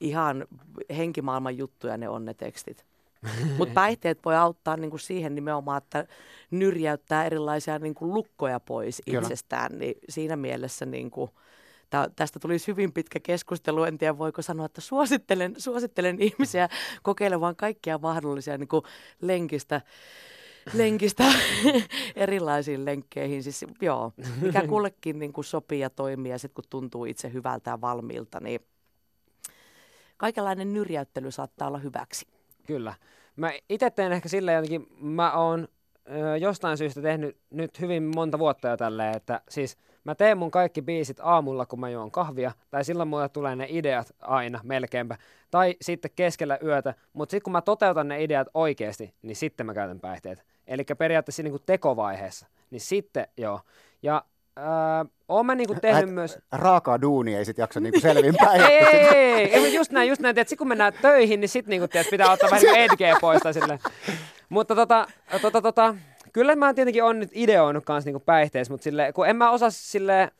ihan 0.00 0.46
henkimaailman 0.96 1.56
juttuja 1.58 1.96
ne 1.96 2.08
on 2.08 2.24
ne 2.24 2.34
tekstit. 2.34 2.84
Mutta 3.58 3.74
päihteet 3.74 4.18
voi 4.24 4.36
auttaa 4.36 4.76
niinku 4.76 4.98
siihen 4.98 5.34
nimenomaan, 5.34 5.78
että 5.78 6.06
nyrjäyttää 6.50 7.24
erilaisia 7.24 7.78
niinku 7.78 8.14
lukkoja 8.14 8.60
pois 8.60 9.02
Kyllä. 9.04 9.20
itsestään. 9.20 9.78
Niin 9.78 9.94
siinä 10.08 10.36
mielessä 10.36 10.86
niinku, 10.86 11.30
tä, 11.90 12.10
tästä 12.16 12.38
tulisi 12.38 12.66
hyvin 12.66 12.92
pitkä 12.92 13.20
keskustelu. 13.20 13.84
En 13.84 13.98
tiedä, 13.98 14.18
voiko 14.18 14.42
sanoa, 14.42 14.66
että 14.66 14.80
suosittelen, 14.80 15.54
suosittelen 15.58 16.22
ihmisiä 16.22 16.68
kokeilemaan 17.02 17.56
kaikkia 17.56 17.98
mahdollisia 17.98 18.58
niinku 18.58 18.82
lenkistä 19.20 19.80
lenkistä 20.74 21.24
erilaisiin 22.16 22.84
lenkkeihin. 22.84 23.42
Siis 23.42 23.64
joo, 23.80 24.12
mikä 24.40 24.66
kullekin 24.68 25.18
niin 25.18 25.32
kuin 25.32 25.44
sopii 25.44 25.80
ja 25.80 25.90
toimii 25.90 26.32
ja 26.32 26.38
sitten 26.38 26.54
kun 26.54 26.64
tuntuu 26.70 27.04
itse 27.04 27.32
hyvältä 27.32 27.70
ja 27.70 27.80
valmiilta, 27.80 28.40
niin 28.40 28.60
kaikenlainen 30.16 30.72
nyrjäyttely 30.72 31.30
saattaa 31.30 31.68
olla 31.68 31.78
hyväksi. 31.78 32.26
Kyllä. 32.66 32.94
Mä 33.36 33.52
itse 33.68 33.90
teen 33.90 34.12
ehkä 34.12 34.28
silleen 34.28 34.56
jotenkin, 34.56 34.86
mä 35.00 35.32
oon 35.32 35.68
ö, 36.10 36.36
jostain 36.36 36.78
syystä 36.78 37.02
tehnyt 37.02 37.36
nyt 37.50 37.80
hyvin 37.80 38.02
monta 38.02 38.38
vuotta 38.38 38.68
jo 38.68 38.76
tälleen, 38.76 39.16
että 39.16 39.40
siis 39.48 39.76
mä 40.04 40.14
teen 40.14 40.38
mun 40.38 40.50
kaikki 40.50 40.82
biisit 40.82 41.20
aamulla, 41.22 41.66
kun 41.66 41.80
mä 41.80 41.90
juon 41.90 42.10
kahvia, 42.10 42.52
tai 42.70 42.84
silloin 42.84 43.08
mulle 43.08 43.28
tulee 43.28 43.56
ne 43.56 43.66
ideat 43.68 44.14
aina 44.20 44.60
melkeinpä, 44.62 45.16
tai 45.50 45.76
sitten 45.80 46.10
keskellä 46.16 46.58
yötä, 46.64 46.94
mutta 47.12 47.30
sitten 47.30 47.44
kun 47.44 47.52
mä 47.52 47.62
toteutan 47.62 48.08
ne 48.08 48.22
ideat 48.22 48.48
oikeasti, 48.54 49.14
niin 49.22 49.36
sitten 49.36 49.66
mä 49.66 49.74
käytän 49.74 50.00
päihteet. 50.00 50.44
Eli 50.66 50.84
periaatteessa 50.98 51.42
niin 51.42 51.52
kuin 51.52 51.62
tekovaiheessa, 51.66 52.46
niin 52.70 52.80
sitten 52.80 53.26
joo. 53.36 53.60
Ja 54.02 54.24
öö, 54.58 54.64
oon 55.28 55.46
mä 55.46 55.54
niin 55.54 55.66
kuin 55.66 55.80
tehnyt 55.80 56.04
Et 56.04 56.14
myös... 56.14 56.38
Raakaa 56.52 57.00
duunia 57.00 57.38
ei 57.38 57.44
sit 57.44 57.58
jaksa 57.58 57.80
niinku 57.80 58.00
selvinpäin. 58.00 58.62
Ei, 58.62 58.78
ei, 58.78 59.08
ei, 59.08 59.54
ei, 59.54 59.74
just 59.74 59.92
näin, 59.92 60.08
just 60.08 60.20
näin, 60.20 60.38
että 60.38 60.50
sit 60.50 60.58
kun 60.58 60.68
mennään 60.68 60.92
töihin, 61.02 61.40
niin 61.40 61.48
sit 61.48 61.66
niinku, 61.66 61.88
tiedät, 61.88 62.10
pitää 62.10 62.32
ottaa 62.32 62.50
vähän 62.50 62.62
niin 62.72 62.76
edgeä 62.76 63.16
pois 63.20 63.42
tai 63.42 63.54
silleen. 63.54 63.78
Mutta 64.48 64.74
tota, 64.74 65.06
tota, 65.42 65.62
tota, 65.62 65.94
kyllä 66.32 66.56
mä 66.56 66.74
tietenkin 66.74 67.04
on 67.04 67.18
nyt 67.18 67.30
ideoinut 67.32 67.84
kanssa 67.84 68.08
niinku 68.08 68.20
päihteissä, 68.26 68.72
mutta 68.72 68.84
sille, 68.84 69.12
kun 69.12 69.28
en 69.28 69.36
mä 69.36 69.50
osaa 69.50 69.70
sille, 69.70 70.30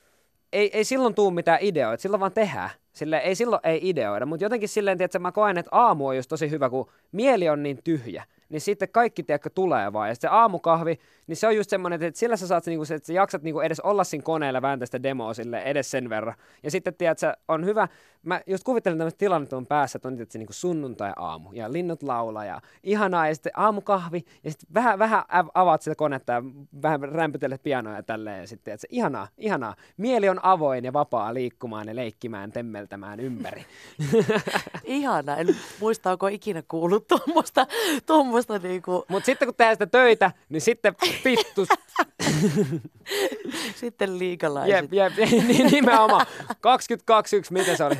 ei, 0.52 0.76
ei 0.76 0.84
silloin 0.84 1.14
tuu 1.14 1.30
mitään 1.30 1.58
ideoita, 1.60 2.02
silloin 2.02 2.20
vaan 2.20 2.32
tehdään. 2.32 2.70
Sille 2.92 3.16
ei 3.16 3.34
silloin 3.34 3.60
ei 3.64 3.80
ideoida, 3.82 4.26
mutta 4.26 4.44
jotenkin 4.44 4.68
silleen, 4.68 5.02
että 5.02 5.18
mä 5.18 5.32
koen, 5.32 5.58
että 5.58 5.68
aamu 5.72 6.06
on 6.06 6.16
just 6.16 6.28
tosi 6.28 6.50
hyvä, 6.50 6.70
kun 6.70 6.90
mieli 7.12 7.48
on 7.48 7.62
niin 7.62 7.78
tyhjä. 7.84 8.24
Niin 8.48 8.60
sitten 8.60 8.88
kaikki, 8.88 9.22
tiedätkö, 9.22 9.50
tulee 9.54 9.92
vaan. 9.92 10.08
Ja 10.08 10.14
se 10.14 10.28
aamukahvi, 10.28 10.98
niin 11.26 11.36
se 11.36 11.46
on 11.46 11.56
just 11.56 11.70
semmoinen, 11.70 12.02
että 12.02 12.18
sillä 12.18 12.36
sä 12.36 12.46
saat, 12.46 12.66
niinku, 12.66 12.82
että 12.82 13.06
sä 13.06 13.12
jaksat 13.12 13.42
niinku 13.42 13.60
edes 13.60 13.80
olla 13.80 14.04
siinä 14.04 14.22
koneella 14.22 14.62
vääntää 14.62 14.86
sitä 14.86 15.02
demoa 15.02 15.34
sille 15.34 15.62
edes 15.62 15.90
sen 15.90 16.10
verran. 16.10 16.34
Ja 16.62 16.70
sitten, 16.70 16.94
tiedätkö, 16.94 17.32
on 17.48 17.64
hyvä, 17.64 17.88
mä 18.22 18.40
just 18.46 18.64
kuvittelen 18.64 18.98
tämmöistä 18.98 19.18
tilannetta 19.18 19.56
on 19.56 19.66
päässä, 19.66 19.96
että 19.96 20.08
on 20.08 20.16
tietysti 20.16 20.38
niinku 20.38 20.52
sunnuntai-aamu 20.52 21.52
ja 21.52 21.72
linnut 21.72 22.02
laulaa 22.02 22.44
ja 22.44 22.60
ihanaa 22.82 23.28
ja 23.28 23.34
sitten 23.34 23.52
aamukahvi 23.56 24.24
ja 24.44 24.50
sitten 24.50 24.74
vähän, 24.74 24.98
vähän 24.98 25.22
av- 25.28 25.50
avaat 25.54 25.82
sitä 25.82 25.94
konetta 25.94 26.32
ja 26.32 26.42
vähän 26.82 27.00
rämpytelet 27.00 27.62
pianoa 27.62 27.96
ja 27.96 28.02
tälleen 28.02 28.40
ja 28.40 28.46
sitten, 28.46 28.74
että 28.74 28.86
ihanaa, 28.90 29.28
ihanaa. 29.38 29.76
Mieli 29.96 30.28
on 30.28 30.40
avoin 30.42 30.84
ja 30.84 30.92
vapaa 30.92 31.34
liikkumaan 31.34 31.88
ja 31.88 31.96
leikkimään, 31.96 32.52
temmeltämään 32.86 33.20
ympäri. 33.20 33.66
Ihana, 34.84 35.36
en 35.36 35.56
muista, 35.80 36.10
onko 36.10 36.26
ikinä 36.26 36.62
kuullut 36.68 37.08
tuommoista, 37.08 37.66
tuommoista 38.06 38.58
niinku, 38.58 39.04
Mutta 39.08 39.26
sitten 39.26 39.48
kun 39.48 39.54
tehdään 39.54 39.74
sitä 39.74 39.86
töitä, 39.86 40.32
niin 40.48 40.60
sitten 40.60 40.94
vittu, 41.24 41.66
sitten 43.80 44.18
liikalaiset. 44.18 44.92
jep, 44.92 44.92
jep, 44.92 45.30
niin 45.48 45.66
nimenomaan. 45.66 46.26
22.1, 46.48 46.56
miten 47.50 47.76
se 47.76 47.84
oli? 47.84 47.96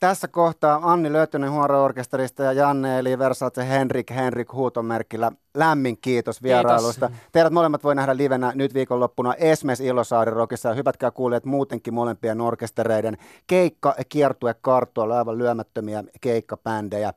Tässä 0.00 0.28
kohtaa 0.28 0.80
Anni 0.82 1.12
Löytönen 1.12 1.50
Huoro-orkesterista 1.50 2.42
ja 2.42 2.52
Janne 2.52 2.98
eli 2.98 3.18
Versace 3.18 3.68
Henrik 3.68 4.10
Henrik 4.10 4.52
huutomerkillä. 4.52 5.32
Lämmin 5.54 5.98
kiitos 6.00 6.42
vierailusta. 6.42 7.10
Teidät 7.32 7.52
molemmat 7.52 7.84
voi 7.84 7.94
nähdä 7.94 8.16
livenä 8.16 8.52
nyt 8.54 8.74
viikonloppuna 8.74 9.34
Esmes 9.34 9.80
Ilosaari 9.80 10.30
Rockissa. 10.30 10.68
Ja 10.68 10.74
hyvätkää 10.74 11.10
kuulijat 11.10 11.44
muutenkin 11.44 11.94
molempien 11.94 12.40
orkestereiden 12.40 13.16
keikka, 13.46 13.94
kiertue, 14.08 14.54
karttua, 14.60 15.18
aivan 15.18 15.38
lyömättömiä 15.38 16.04
keikkapändejä. 16.20 17.12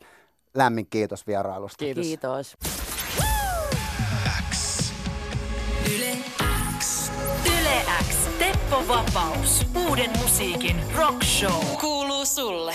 Lämmin 0.56 0.88
kiitos 0.90 1.28
vierailusta. 1.28 1.78
Kiitos. 1.78 2.06
Kiitos. 2.06 2.58
Teppo 8.40 8.84
Vapaus. 8.88 9.66
Uuden 9.88 10.10
musiikin 10.24 10.76
rock 10.98 11.24
show. 11.24 11.66
Kuuluu 11.82 12.17
sulle. 12.28 12.74